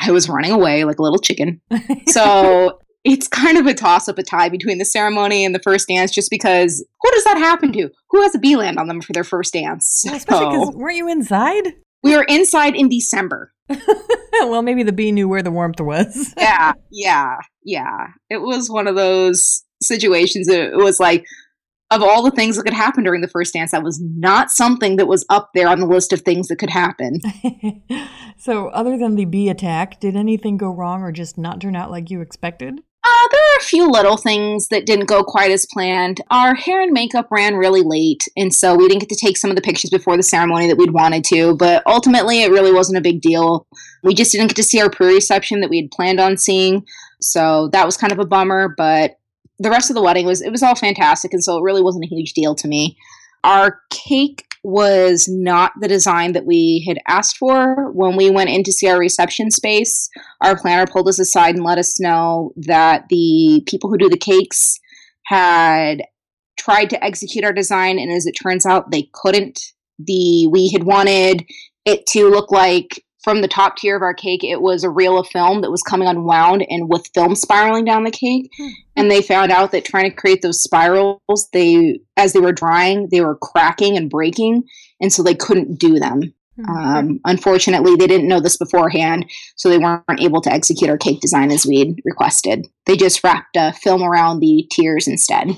I 0.00 0.10
was 0.10 0.28
running 0.28 0.50
away 0.50 0.84
like 0.84 0.98
a 0.98 1.02
little 1.02 1.18
chicken. 1.18 1.62
So 2.08 2.78
it's 3.04 3.28
kind 3.28 3.58
of 3.58 3.66
a 3.66 3.74
toss 3.74 4.08
up, 4.08 4.18
a 4.18 4.22
tie 4.22 4.48
between 4.48 4.78
the 4.78 4.84
ceremony 4.84 5.44
and 5.44 5.54
the 5.54 5.60
first 5.60 5.88
dance, 5.88 6.10
just 6.10 6.30
because 6.30 6.84
who 7.00 7.10
does 7.12 7.24
that 7.24 7.38
happen 7.38 7.72
to? 7.72 7.90
Who 8.10 8.22
has 8.22 8.34
a 8.34 8.38
bee 8.38 8.56
land 8.56 8.78
on 8.78 8.88
them 8.88 9.00
for 9.00 9.12
their 9.12 9.24
first 9.24 9.52
dance? 9.52 10.02
Yeah, 10.04 10.16
especially 10.16 10.46
because 10.46 10.74
weren't 10.74 10.96
you 10.96 11.08
inside? 11.08 11.74
We 12.02 12.16
were 12.16 12.24
inside 12.24 12.76
in 12.76 12.88
December. 12.88 13.52
well, 14.40 14.62
maybe 14.62 14.82
the 14.82 14.92
bee 14.92 15.12
knew 15.12 15.28
where 15.28 15.42
the 15.42 15.50
warmth 15.50 15.80
was. 15.80 16.34
yeah, 16.38 16.72
yeah, 16.90 17.36
yeah. 17.64 18.08
It 18.30 18.42
was 18.42 18.70
one 18.70 18.86
of 18.86 18.94
those 18.94 19.64
situations. 19.82 20.48
It 20.48 20.76
was 20.76 21.00
like, 21.00 21.24
of 21.90 22.02
all 22.02 22.22
the 22.22 22.30
things 22.30 22.56
that 22.56 22.64
could 22.64 22.74
happen 22.74 23.04
during 23.04 23.22
the 23.22 23.28
first 23.28 23.54
dance, 23.54 23.70
that 23.70 23.82
was 23.82 24.00
not 24.00 24.50
something 24.50 24.96
that 24.96 25.06
was 25.06 25.24
up 25.30 25.50
there 25.54 25.68
on 25.68 25.80
the 25.80 25.86
list 25.86 26.12
of 26.12 26.20
things 26.20 26.48
that 26.48 26.58
could 26.58 26.70
happen. 26.70 27.20
so, 28.36 28.68
other 28.68 28.98
than 28.98 29.16
the 29.16 29.24
bee 29.24 29.48
attack, 29.48 29.98
did 29.98 30.14
anything 30.14 30.58
go 30.58 30.70
wrong 30.70 31.02
or 31.02 31.12
just 31.12 31.38
not 31.38 31.60
turn 31.60 31.74
out 31.74 31.90
like 31.90 32.10
you 32.10 32.20
expected? 32.20 32.80
Uh, 33.08 33.28
there 33.30 33.40
are 33.40 33.58
a 33.58 33.64
few 33.64 33.90
little 33.90 34.18
things 34.18 34.68
that 34.68 34.84
didn't 34.84 35.06
go 35.06 35.24
quite 35.24 35.50
as 35.50 35.64
planned. 35.64 36.20
Our 36.30 36.54
hair 36.54 36.82
and 36.82 36.92
makeup 36.92 37.28
ran 37.30 37.56
really 37.56 37.80
late, 37.82 38.28
and 38.36 38.54
so 38.54 38.74
we 38.74 38.86
didn't 38.86 39.00
get 39.00 39.08
to 39.08 39.26
take 39.26 39.38
some 39.38 39.48
of 39.48 39.56
the 39.56 39.62
pictures 39.62 39.88
before 39.88 40.16
the 40.18 40.22
ceremony 40.22 40.66
that 40.66 40.76
we'd 40.76 40.92
wanted 40.92 41.24
to, 41.24 41.56
but 41.56 41.82
ultimately 41.86 42.42
it 42.42 42.50
really 42.50 42.72
wasn't 42.72 42.98
a 42.98 43.02
big 43.02 43.22
deal. 43.22 43.66
We 44.02 44.14
just 44.14 44.32
didn't 44.32 44.48
get 44.48 44.56
to 44.56 44.62
see 44.62 44.80
our 44.82 44.90
pre 44.90 45.14
reception 45.14 45.60
that 45.60 45.70
we 45.70 45.80
had 45.80 45.90
planned 45.90 46.20
on 46.20 46.36
seeing, 46.36 46.84
so 47.20 47.68
that 47.68 47.86
was 47.86 47.96
kind 47.96 48.12
of 48.12 48.18
a 48.18 48.26
bummer, 48.26 48.74
but 48.76 49.18
the 49.58 49.70
rest 49.70 49.90
of 49.90 49.94
the 49.94 50.02
wedding 50.02 50.26
was 50.26 50.42
it 50.42 50.52
was 50.52 50.62
all 50.62 50.74
fantastic 50.74 51.32
and 51.32 51.42
so 51.42 51.58
it 51.58 51.62
really 51.62 51.82
wasn't 51.82 52.04
a 52.04 52.14
huge 52.14 52.34
deal 52.34 52.54
to 52.56 52.68
me. 52.68 52.96
Our 53.42 53.80
cake 53.90 54.47
was 54.64 55.28
not 55.28 55.72
the 55.80 55.88
design 55.88 56.32
that 56.32 56.46
we 56.46 56.84
had 56.86 56.98
asked 57.06 57.36
for. 57.36 57.90
When 57.92 58.16
we 58.16 58.30
went 58.30 58.50
in 58.50 58.62
to 58.64 58.72
see 58.72 58.88
our 58.88 58.98
reception 58.98 59.50
space, 59.50 60.08
our 60.40 60.58
planner 60.58 60.86
pulled 60.86 61.08
us 61.08 61.18
aside 61.18 61.54
and 61.54 61.64
let 61.64 61.78
us 61.78 62.00
know 62.00 62.52
that 62.56 63.04
the 63.08 63.62
people 63.66 63.90
who 63.90 63.98
do 63.98 64.08
the 64.08 64.18
cakes 64.18 64.78
had 65.26 66.02
tried 66.58 66.90
to 66.90 67.04
execute 67.04 67.44
our 67.44 67.52
design, 67.52 67.98
and 67.98 68.10
as 68.10 68.26
it 68.26 68.32
turns 68.32 68.66
out, 68.66 68.90
they 68.90 69.08
couldn't. 69.12 69.60
The 69.98 70.46
we 70.48 70.70
had 70.70 70.84
wanted 70.84 71.44
it 71.84 72.06
to 72.08 72.28
look 72.28 72.52
like 72.52 73.04
from 73.28 73.42
the 73.42 73.48
top 73.48 73.76
tier 73.76 73.94
of 73.94 74.00
our 74.00 74.14
cake, 74.14 74.42
it 74.42 74.62
was 74.62 74.82
a 74.82 74.88
reel 74.88 75.18
of 75.18 75.26
film 75.26 75.60
that 75.60 75.70
was 75.70 75.82
coming 75.82 76.08
unwound 76.08 76.64
and 76.70 76.88
with 76.88 77.10
film 77.12 77.34
spiraling 77.34 77.84
down 77.84 78.04
the 78.04 78.10
cake. 78.10 78.50
Hmm. 78.56 78.68
And 78.96 79.10
they 79.10 79.20
found 79.20 79.52
out 79.52 79.70
that 79.72 79.84
trying 79.84 80.08
to 80.08 80.16
create 80.16 80.40
those 80.40 80.62
spirals, 80.62 81.20
they 81.52 82.00
as 82.16 82.32
they 82.32 82.40
were 82.40 82.54
drying, 82.54 83.06
they 83.10 83.20
were 83.20 83.36
cracking 83.36 83.98
and 83.98 84.08
breaking, 84.08 84.64
and 84.98 85.12
so 85.12 85.22
they 85.22 85.34
couldn't 85.34 85.78
do 85.78 85.98
them. 85.98 86.32
Hmm. 86.56 86.70
Um, 86.70 87.20
unfortunately, 87.26 87.96
they 87.96 88.06
didn't 88.06 88.28
know 88.28 88.40
this 88.40 88.56
beforehand, 88.56 89.26
so 89.56 89.68
they 89.68 89.76
weren't 89.76 90.22
able 90.22 90.40
to 90.40 90.50
execute 90.50 90.88
our 90.88 90.96
cake 90.96 91.20
design 91.20 91.50
as 91.50 91.66
we'd 91.66 92.00
requested. 92.06 92.66
They 92.86 92.96
just 92.96 93.22
wrapped 93.22 93.56
a 93.56 93.74
film 93.74 94.02
around 94.02 94.40
the 94.40 94.66
tiers 94.72 95.06
instead. 95.06 95.50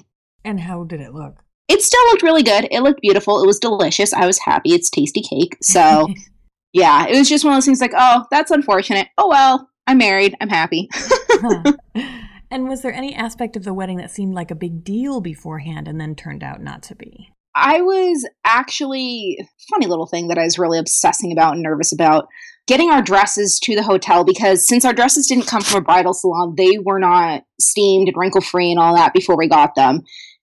And 0.45 0.59
how 0.59 0.83
did 0.83 1.01
it 1.01 1.15
look? 1.15 1.45
It 1.69 1.83
still 1.83 2.05
looked 2.07 2.25
really 2.25 2.43
good. 2.43 2.67
It 2.73 2.81
looked 2.81 3.01
beautiful. 3.01 3.45
It 3.45 3.47
was 3.47 3.61
delicious. 3.61 4.13
I 4.13 4.27
was 4.27 4.41
happy. 4.41 4.73
It's 4.73 4.91
tasty 4.91 5.23
cake. 5.23 5.57
So 5.63 6.09
yeah, 6.73 7.07
it 7.07 7.17
was 7.17 7.29
just 7.29 7.45
one 7.45 7.55
of 7.55 7.57
those 7.57 7.67
things 7.67 7.81
like, 7.81 7.95
oh, 7.97 8.25
that's 8.31 8.51
unfortunate. 8.51 9.09
Oh 9.19 9.29
well, 9.29 9.69
I'm 9.87 9.99
married. 9.99 10.35
I'm 10.41 10.49
happy. 10.49 10.89
huh. 10.93 11.73
And 12.51 12.69
was 12.69 12.83
there 12.83 12.93
any 12.93 13.15
aspect 13.15 13.57
of 13.57 13.63
the 13.63 13.73
wedding 13.73 13.99
that 13.99 14.11
seemed 14.11 14.35
like 14.35 14.51
a 14.51 14.57
big 14.57 14.83
deal 14.83 15.21
beforehand 15.21 15.87
and 15.87 16.01
then 16.01 16.17
turned 16.17 16.43
out 16.43 16.61
not 16.61 16.83
to 16.85 16.97
be? 16.97 17.29
I 17.55 17.81
was 17.81 18.29
actually 18.45 19.39
funny 19.71 19.87
little 19.87 20.07
thing 20.07 20.29
that 20.29 20.39
I 20.39 20.45
was 20.45 20.59
really 20.59 20.79
obsessing 20.79 21.31
about 21.31 21.55
and 21.55 21.63
nervous 21.63 21.93
about 21.93 22.27
getting 22.67 22.91
our 22.91 23.03
dresses 23.03 23.59
to 23.61 23.75
the 23.75 23.83
hotel 23.83 24.25
because 24.25 24.67
since 24.67 24.85
our 24.85 24.93
dresses 24.93 25.27
didn't 25.27 25.47
come 25.47 25.61
from 25.61 25.79
a 25.79 25.85
bridal 25.85 26.13
salon, 26.13 26.55
they 26.57 26.79
were 26.79 26.99
not 26.99 27.43
steamed 27.61 28.09
and 28.09 28.17
wrinkle 28.17 28.41
free 28.41 28.71
and 28.71 28.81
all 28.81 28.95
that 28.95 29.13
before 29.13 29.37
we 29.37 29.49
got 29.49 29.75
them. 29.75 30.03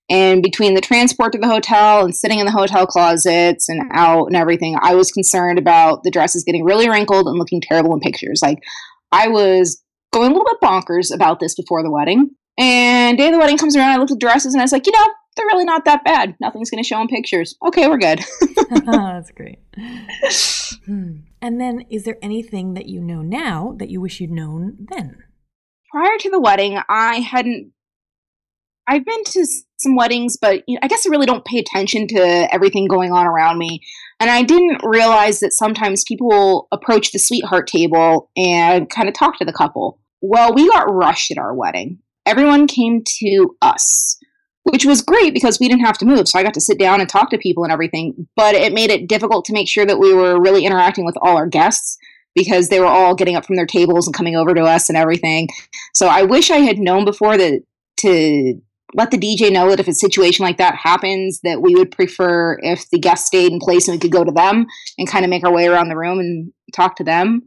And 0.10 0.42
between 0.42 0.74
the 0.74 0.82
transport 0.82 1.34
to 1.34 1.38
the 1.38 1.48
hotel 1.48 2.06
and 2.06 2.16
sitting 2.16 2.40
in 2.40 2.46
the 2.46 2.52
hotel 2.52 2.88
closets 2.88 3.68
and 3.68 3.82
out 3.94 4.28
and 4.28 4.36
everything, 4.36 4.78
I 4.82 4.96
was 4.96 5.12
concerned 5.12 5.60
about 5.60 6.04
the 6.04 6.12
dresses 6.12 6.46
getting 6.46 6.64
really 6.64 6.90
wrinkled 6.90 7.28
and 7.28 7.38
looking 7.38 7.60
terrible 7.60 7.94
in 7.94 8.00
pictures. 8.00 8.42
Like, 8.42 8.60
I 9.12 9.28
was 9.28 9.84
going 10.14 10.32
a 10.32 10.34
little 10.34 10.46
bit 10.46 10.62
bonkers 10.62 11.14
about 11.14 11.40
this 11.40 11.56
before 11.56 11.84
the 11.84 11.92
wedding. 11.92 12.30
And 12.58 13.18
day 13.18 13.28
of 13.28 13.34
the 13.34 13.40
wedding 13.40 13.58
comes 13.58 13.76
around, 13.76 13.90
I 13.90 13.98
look 13.98 14.10
at 14.10 14.16
the 14.16 14.26
dresses 14.26 14.54
and 14.54 14.62
I 14.62 14.64
was 14.64 14.72
like, 14.72 14.88
you 14.88 14.94
know, 14.94 15.06
they're 15.38 15.46
really 15.46 15.66
not 15.66 15.86
that 15.86 16.04
bad. 16.04 16.36
Nothing's 16.42 16.70
going 16.70 16.84
to 16.84 16.88
show 16.88 17.00
in 17.00 17.08
pictures. 17.08 17.56
Okay, 17.66 17.88
we're 17.88 17.98
good. 17.98 18.20
that's 18.86 19.32
great. 19.32 19.60
Hmm. 20.86 21.18
And 21.42 21.60
then, 21.60 21.86
is 21.90 22.06
there 22.06 22.18
anything 22.22 22.74
that 22.74 22.88
you 22.88 23.02
know 23.02 23.22
now 23.22 23.76
that 23.78 23.90
you 23.90 24.00
wish 24.00 24.22
you'd 24.22 24.32
known 24.32 24.88
then? 24.90 25.24
Prior 25.92 26.18
to 26.20 26.30
the 26.30 26.40
wedding, 26.40 26.80
I 26.90 27.18
hadn't. 27.20 27.74
I've 28.88 29.06
been 29.06 29.24
to 29.26 29.46
some 29.78 29.96
weddings, 29.96 30.38
but 30.38 30.64
you 30.68 30.76
know, 30.76 30.80
I 30.82 30.88
guess 30.88 31.06
I 31.06 31.10
really 31.10 31.26
don't 31.26 31.46
pay 31.46 31.60
attention 31.60 32.08
to 32.08 32.54
everything 32.54 32.88
going 32.88 33.12
on 33.12 33.28
around 33.28 33.58
me. 33.58 33.82
And 34.20 34.30
I 34.30 34.44
didn't 34.44 34.82
realize 34.84 35.40
that 35.42 35.54
sometimes 35.54 36.04
people 36.04 36.30
will 36.30 36.68
approach 36.72 37.12
the 37.12 37.20
sweetheart 37.20 37.68
table 37.68 38.32
and 38.36 38.90
kind 38.90 39.08
of 39.08 39.14
talk 39.14 39.38
to 39.40 39.46
the 39.46 39.54
couple. 39.54 40.00
Well, 40.22 40.54
we 40.54 40.70
got 40.70 40.92
rushed 40.92 41.32
at 41.32 41.38
our 41.38 41.54
wedding. 41.54 42.00
Everyone 42.26 42.68
came 42.68 43.04
to 43.20 43.56
us 43.62 44.18
which 44.70 44.86
was 44.86 45.02
great 45.02 45.34
because 45.34 45.60
we 45.60 45.70
didn't 45.70 45.86
have 45.86 45.98
to 45.98 46.06
move. 46.06 46.28
So 46.28 46.38
I 46.38 46.44
got 46.44 46.54
to 46.56 46.62
sit 46.62 46.78
down 46.78 47.00
and 47.00 47.10
talk 47.10 47.30
to 47.30 47.38
people 47.38 47.64
and 47.64 47.72
everything. 47.72 48.28
But 48.36 48.54
it 48.54 48.74
made 48.74 48.90
it 48.90 49.08
difficult 49.08 49.46
to 49.46 49.54
make 49.54 49.70
sure 49.70 49.86
that 49.86 50.00
we 50.00 50.14
were 50.14 50.42
really 50.42 50.66
interacting 50.66 51.06
with 51.06 51.16
all 51.22 51.38
our 51.38 51.48
guests 51.48 51.98
because 52.36 52.68
they 52.68 52.82
were 52.82 52.86
all 52.86 53.16
getting 53.16 53.38
up 53.38 53.46
from 53.46 53.56
their 53.56 53.66
tables 53.66 54.08
and 54.08 54.14
coming 54.14 54.36
over 54.36 54.54
to 54.54 54.64
us 54.64 54.90
and 54.90 54.98
everything. 54.98 55.48
So 55.94 56.08
I 56.08 56.24
wish 56.24 56.52
I 56.52 56.58
had 56.58 56.80
known 56.80 57.06
before 57.06 57.38
that 57.38 57.64
to 58.00 58.62
let 58.94 59.12
the 59.12 59.18
DJ 59.18 59.52
know 59.52 59.70
that 59.70 59.80
if 59.80 59.88
a 59.88 59.94
situation 59.94 60.44
like 60.46 60.58
that 60.58 60.76
happens, 60.76 61.42
that 61.42 61.62
we 61.62 61.76
would 61.76 61.92
prefer 61.92 62.58
if 62.62 62.90
the 62.90 63.00
guests 63.00 63.28
stayed 63.28 63.52
in 63.52 63.60
place 63.60 63.88
and 63.88 63.96
we 63.96 64.00
could 64.00 64.12
go 64.12 64.24
to 64.24 64.32
them 64.32 64.66
and 64.98 65.08
kind 65.08 65.26
of 65.26 65.30
make 65.30 65.44
our 65.44 65.54
way 65.54 65.68
around 65.68 65.90
the 65.90 65.98
room 65.98 66.20
and 66.20 66.54
talk 66.74 66.96
to 66.98 67.04
them. 67.04 67.42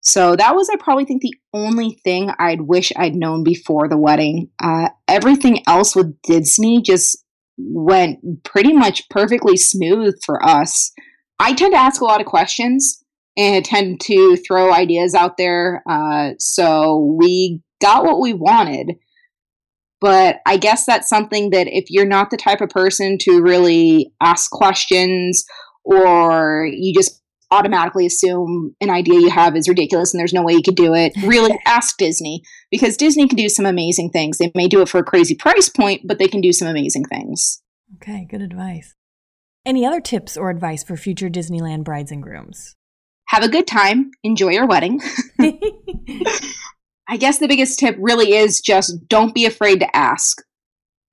So 0.00 0.34
that 0.34 0.56
was, 0.56 0.68
I 0.68 0.76
probably 0.76 1.04
think, 1.04 1.22
the 1.22 1.36
only 1.52 2.00
thing 2.02 2.30
I'd 2.38 2.62
wish 2.62 2.92
I'd 2.96 3.14
known 3.14 3.44
before 3.44 3.88
the 3.88 3.98
wedding. 3.98 4.50
Uh, 4.62 4.88
everything 5.06 5.62
else 5.68 5.94
with 5.94 6.20
Disney 6.22 6.82
just 6.82 7.24
went 7.56 8.18
pretty 8.42 8.72
much 8.72 9.08
perfectly 9.10 9.56
smooth 9.56 10.14
for 10.24 10.44
us. 10.44 10.90
I 11.38 11.52
tend 11.52 11.74
to 11.74 11.78
ask 11.78 12.00
a 12.00 12.04
lot 12.04 12.20
of 12.20 12.26
questions 12.26 13.02
and 13.36 13.64
tend 13.64 14.00
to 14.00 14.36
throw 14.36 14.72
ideas 14.72 15.14
out 15.14 15.36
there. 15.36 15.82
Uh, 15.88 16.30
so 16.38 17.16
we 17.18 17.62
got 17.80 18.04
what 18.04 18.20
we 18.20 18.32
wanted. 18.32 18.96
But 20.02 20.40
I 20.46 20.56
guess 20.56 20.84
that's 20.84 21.08
something 21.08 21.50
that 21.50 21.68
if 21.68 21.84
you're 21.88 22.04
not 22.04 22.30
the 22.30 22.36
type 22.36 22.60
of 22.60 22.70
person 22.70 23.18
to 23.20 23.40
really 23.40 24.12
ask 24.20 24.50
questions 24.50 25.44
or 25.84 26.68
you 26.70 26.92
just 26.92 27.22
automatically 27.52 28.04
assume 28.04 28.74
an 28.80 28.90
idea 28.90 29.20
you 29.20 29.30
have 29.30 29.54
is 29.54 29.68
ridiculous 29.68 30.12
and 30.12 30.18
there's 30.18 30.32
no 30.32 30.42
way 30.42 30.54
you 30.54 30.62
could 30.62 30.74
do 30.74 30.92
it. 30.92 31.12
Really 31.22 31.56
ask 31.66 31.96
Disney 31.98 32.42
because 32.70 32.96
Disney 32.96 33.28
can 33.28 33.36
do 33.36 33.48
some 33.48 33.64
amazing 33.64 34.10
things. 34.10 34.38
They 34.38 34.50
may 34.56 34.66
do 34.66 34.82
it 34.82 34.88
for 34.88 34.98
a 34.98 35.04
crazy 35.04 35.36
price 35.36 35.68
point, 35.68 36.02
but 36.04 36.18
they 36.18 36.26
can 36.26 36.40
do 36.40 36.52
some 36.52 36.66
amazing 36.66 37.04
things. 37.04 37.62
Okay, 37.96 38.26
good 38.28 38.42
advice. 38.42 38.94
Any 39.64 39.86
other 39.86 40.00
tips 40.00 40.36
or 40.36 40.50
advice 40.50 40.82
for 40.82 40.96
future 40.96 41.30
Disneyland 41.30 41.84
brides 41.84 42.10
and 42.10 42.22
grooms? 42.22 42.74
Have 43.28 43.44
a 43.44 43.48
good 43.48 43.68
time, 43.68 44.10
enjoy 44.24 44.50
your 44.50 44.66
wedding. 44.66 45.00
I 47.12 47.18
guess 47.18 47.36
the 47.36 47.46
biggest 47.46 47.78
tip 47.78 47.94
really 47.98 48.32
is 48.32 48.58
just 48.58 49.06
don't 49.06 49.34
be 49.34 49.44
afraid 49.44 49.80
to 49.80 49.94
ask. 49.96 50.40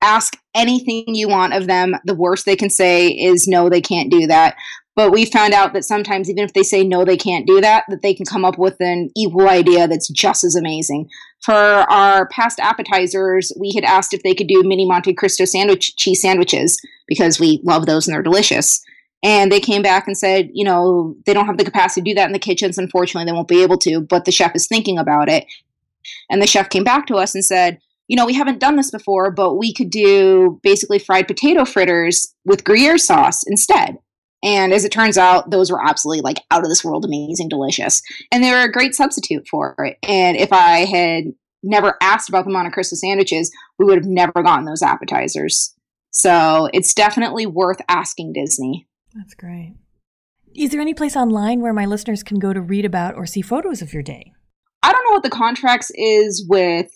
Ask 0.00 0.34
anything 0.54 1.04
you 1.08 1.28
want 1.28 1.52
of 1.52 1.66
them. 1.66 1.94
The 2.06 2.14
worst 2.14 2.46
they 2.46 2.56
can 2.56 2.70
say 2.70 3.08
is 3.08 3.46
no, 3.46 3.68
they 3.68 3.82
can't 3.82 4.10
do 4.10 4.26
that. 4.26 4.56
But 4.96 5.12
we 5.12 5.26
found 5.26 5.52
out 5.52 5.74
that 5.74 5.84
sometimes, 5.84 6.30
even 6.30 6.42
if 6.42 6.54
they 6.54 6.62
say 6.62 6.84
no, 6.84 7.04
they 7.04 7.18
can't 7.18 7.46
do 7.46 7.60
that, 7.60 7.84
that 7.90 8.00
they 8.00 8.14
can 8.14 8.24
come 8.24 8.46
up 8.46 8.56
with 8.56 8.80
an 8.80 9.10
equal 9.14 9.50
idea 9.50 9.86
that's 9.86 10.08
just 10.08 10.42
as 10.42 10.56
amazing. 10.56 11.06
For 11.44 11.52
our 11.52 12.26
passed 12.28 12.60
appetizers, 12.60 13.52
we 13.60 13.72
had 13.74 13.84
asked 13.84 14.14
if 14.14 14.22
they 14.22 14.32
could 14.32 14.48
do 14.48 14.62
mini 14.64 14.86
Monte 14.86 15.12
Cristo 15.12 15.44
sandwich 15.44 15.96
cheese 15.96 16.22
sandwiches 16.22 16.80
because 17.08 17.38
we 17.38 17.60
love 17.62 17.84
those 17.84 18.08
and 18.08 18.14
they're 18.14 18.22
delicious. 18.22 18.82
And 19.22 19.52
they 19.52 19.60
came 19.60 19.82
back 19.82 20.06
and 20.06 20.16
said, 20.16 20.48
you 20.54 20.64
know, 20.64 21.14
they 21.26 21.34
don't 21.34 21.44
have 21.44 21.58
the 21.58 21.64
capacity 21.64 22.00
to 22.00 22.10
do 22.10 22.14
that 22.14 22.26
in 22.26 22.32
the 22.32 22.38
kitchens. 22.38 22.78
Unfortunately, 22.78 23.30
they 23.30 23.36
won't 23.36 23.48
be 23.48 23.62
able 23.62 23.76
to, 23.80 24.00
but 24.00 24.24
the 24.24 24.32
chef 24.32 24.56
is 24.56 24.66
thinking 24.66 24.96
about 24.96 25.28
it. 25.28 25.44
And 26.28 26.40
the 26.40 26.46
chef 26.46 26.70
came 26.70 26.84
back 26.84 27.06
to 27.06 27.16
us 27.16 27.34
and 27.34 27.44
said, 27.44 27.78
you 28.08 28.16
know, 28.16 28.26
we 28.26 28.34
haven't 28.34 28.58
done 28.58 28.76
this 28.76 28.90
before, 28.90 29.30
but 29.30 29.56
we 29.56 29.72
could 29.72 29.90
do 29.90 30.58
basically 30.62 30.98
fried 30.98 31.28
potato 31.28 31.64
fritters 31.64 32.34
with 32.44 32.64
Gruyere 32.64 32.98
sauce 32.98 33.44
instead. 33.46 33.98
And 34.42 34.72
as 34.72 34.84
it 34.84 34.90
turns 34.90 35.18
out, 35.18 35.50
those 35.50 35.70
were 35.70 35.84
absolutely 35.84 36.22
like 36.22 36.38
out 36.50 36.62
of 36.62 36.68
this 36.68 36.84
world 36.84 37.04
amazing, 37.04 37.48
delicious. 37.48 38.02
And 38.32 38.42
they 38.42 38.50
were 38.50 38.62
a 38.62 38.72
great 38.72 38.94
substitute 38.94 39.46
for 39.48 39.76
it. 39.84 39.98
And 40.08 40.36
if 40.36 40.52
I 40.52 40.86
had 40.86 41.24
never 41.62 41.96
asked 42.00 42.28
about 42.28 42.46
the 42.46 42.50
Monte 42.50 42.70
Cristo 42.70 42.96
sandwiches, 42.96 43.52
we 43.78 43.84
would 43.84 43.98
have 43.98 44.06
never 44.06 44.42
gotten 44.42 44.64
those 44.64 44.82
appetizers. 44.82 45.74
So 46.10 46.68
it's 46.72 46.94
definitely 46.94 47.46
worth 47.46 47.80
asking 47.88 48.32
Disney. 48.32 48.88
That's 49.14 49.34
great. 49.34 49.76
Is 50.56 50.70
there 50.70 50.80
any 50.80 50.94
place 50.94 51.16
online 51.16 51.60
where 51.60 51.72
my 51.72 51.86
listeners 51.86 52.22
can 52.22 52.38
go 52.38 52.52
to 52.52 52.60
read 52.60 52.84
about 52.84 53.14
or 53.14 53.26
see 53.26 53.42
photos 53.42 53.82
of 53.82 53.92
your 53.92 54.02
day? 54.02 54.32
I 54.82 54.92
don't 54.92 55.04
know 55.04 55.12
what 55.12 55.22
the 55.22 55.30
contracts 55.30 55.90
is 55.94 56.44
with 56.48 56.90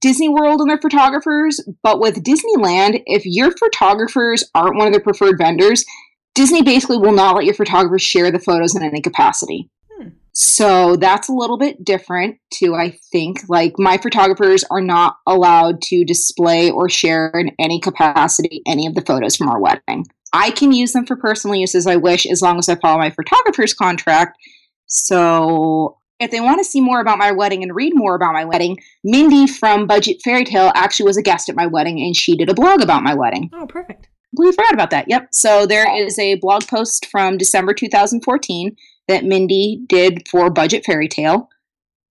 Disney 0.00 0.28
World 0.28 0.60
and 0.60 0.68
their 0.68 0.80
photographers, 0.80 1.60
but 1.82 2.00
with 2.00 2.24
Disneyland, 2.24 3.02
if 3.06 3.22
your 3.24 3.50
photographers 3.52 4.44
aren't 4.54 4.76
one 4.76 4.86
of 4.86 4.92
their 4.92 5.02
preferred 5.02 5.38
vendors, 5.38 5.84
Disney 6.34 6.62
basically 6.62 6.98
will 6.98 7.12
not 7.12 7.36
let 7.36 7.44
your 7.44 7.54
photographers 7.54 8.02
share 8.02 8.30
the 8.30 8.38
photos 8.38 8.74
in 8.74 8.82
any 8.82 9.00
capacity. 9.00 9.70
Hmm. 9.92 10.08
So 10.32 10.96
that's 10.96 11.28
a 11.28 11.32
little 11.32 11.58
bit 11.58 11.84
different 11.84 12.38
too, 12.52 12.74
I 12.74 12.98
think. 13.12 13.40
Like 13.48 13.74
my 13.78 13.98
photographers 13.98 14.64
are 14.70 14.80
not 14.80 15.18
allowed 15.26 15.80
to 15.82 16.04
display 16.04 16.70
or 16.70 16.88
share 16.88 17.30
in 17.34 17.52
any 17.60 17.80
capacity 17.80 18.62
any 18.66 18.86
of 18.86 18.94
the 18.94 19.02
photos 19.02 19.36
from 19.36 19.48
our 19.48 19.60
wedding. 19.60 20.06
I 20.32 20.50
can 20.50 20.72
use 20.72 20.92
them 20.92 21.06
for 21.06 21.14
personal 21.14 21.54
use 21.54 21.76
as 21.76 21.86
I 21.86 21.94
wish 21.94 22.26
as 22.26 22.42
long 22.42 22.58
as 22.58 22.68
I 22.68 22.74
follow 22.74 22.98
my 22.98 23.10
photographer's 23.10 23.72
contract. 23.72 24.36
So 24.86 25.98
if 26.20 26.30
they 26.30 26.40
want 26.40 26.58
to 26.58 26.64
see 26.64 26.80
more 26.80 27.00
about 27.00 27.18
my 27.18 27.32
wedding 27.32 27.62
and 27.62 27.74
read 27.74 27.92
more 27.94 28.14
about 28.14 28.32
my 28.32 28.44
wedding, 28.44 28.78
Mindy 29.02 29.46
from 29.46 29.86
Budget 29.86 30.18
Fairy 30.22 30.44
Tale 30.44 30.72
actually 30.74 31.06
was 31.06 31.16
a 31.16 31.22
guest 31.22 31.48
at 31.48 31.56
my 31.56 31.66
wedding 31.66 32.00
and 32.00 32.16
she 32.16 32.36
did 32.36 32.48
a 32.48 32.54
blog 32.54 32.82
about 32.82 33.02
my 33.02 33.14
wedding. 33.14 33.50
Oh, 33.52 33.66
perfect 33.66 34.08
we 34.36 34.50
forgot 34.52 34.74
about 34.74 34.90
that. 34.90 35.06
Yep. 35.08 35.28
So 35.32 35.66
there 35.66 35.92
is 35.96 36.18
a 36.18 36.36
blog 36.36 36.66
post 36.66 37.06
from 37.06 37.36
December 37.36 37.74
2014 37.74 38.76
that 39.08 39.24
Mindy 39.24 39.82
did 39.86 40.26
for 40.28 40.50
Budget 40.50 40.84
Fairy 40.84 41.08
Tale. 41.08 41.48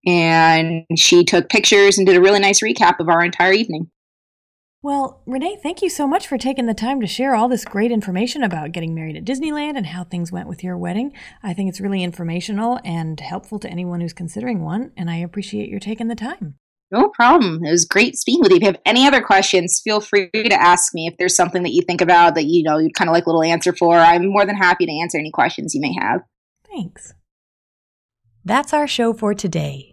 And 0.06 0.86
she 0.98 1.24
took 1.24 1.50
pictures 1.50 1.98
and 1.98 2.06
did 2.06 2.18
a 2.18 2.22
really 2.22 2.40
nice 2.40 2.62
recap 2.62 3.00
of 3.00 3.10
our 3.10 3.24
entire 3.24 3.54
evening. 3.54 3.90
Well, 4.84 5.22
Renee, 5.26 5.58
thank 5.64 5.82
you 5.82 5.90
so 5.90 6.06
much 6.06 6.28
for 6.28 6.38
taking 6.38 6.66
the 6.66 6.74
time 6.74 7.00
to 7.00 7.08
share 7.08 7.36
all 7.36 7.48
this 7.48 7.64
great 7.64 7.90
information 7.90 8.44
about 8.44 8.74
getting 8.74 8.94
married 8.94 9.16
at 9.16 9.24
Disneyland 9.24 9.78
and 9.78 9.86
how 9.86 10.04
things 10.04 10.30
went 10.30 10.50
with 10.50 10.62
your 10.62 10.78
wedding. 10.78 11.14
I 11.42 11.54
think 11.54 11.70
it's 11.70 11.80
really 11.80 12.04
informational 12.04 12.82
and 12.84 13.18
helpful 13.18 13.60
to 13.60 13.70
anyone 13.70 14.02
who's 14.02 14.12
considering 14.12 14.62
one, 14.62 14.92
and 14.98 15.10
I 15.10 15.16
appreciate 15.16 15.70
your 15.70 15.80
taking 15.80 16.10
the 16.10 16.16
time. 16.16 16.56
No 16.92 17.08
problem. 17.08 17.64
It 17.64 17.72
was 17.72 17.86
great 17.86 18.18
speaking 18.18 18.42
with 18.42 18.52
you. 18.52 18.58
If 18.58 18.62
you 18.62 18.68
have 18.68 18.82
any 18.86 19.08
other 19.08 19.22
questions, 19.22 19.80
feel 19.82 20.02
free 20.02 20.30
to 20.34 20.62
ask 20.62 20.94
me. 20.94 21.08
If 21.08 21.18
there's 21.18 21.34
something 21.34 21.64
that 21.64 21.72
you 21.72 21.84
think 21.84 22.02
about 22.02 22.36
that 22.36 22.48
you 22.48 22.62
know 22.62 22.78
you'd 22.78 22.94
kind 22.94 23.10
of 23.10 23.14
like 23.14 23.26
a 23.26 23.30
little 23.30 23.42
answer 23.42 23.72
for, 23.72 23.96
I'm 23.96 24.28
more 24.28 24.46
than 24.46 24.58
happy 24.58 24.86
to 24.86 25.00
answer 25.02 25.18
any 25.18 25.32
questions 25.32 25.74
you 25.74 25.80
may 25.80 25.96
have. 25.98 26.24
Thanks. 26.70 27.14
That's 28.44 28.74
our 28.74 28.86
show 28.86 29.14
for 29.14 29.34
today. 29.34 29.93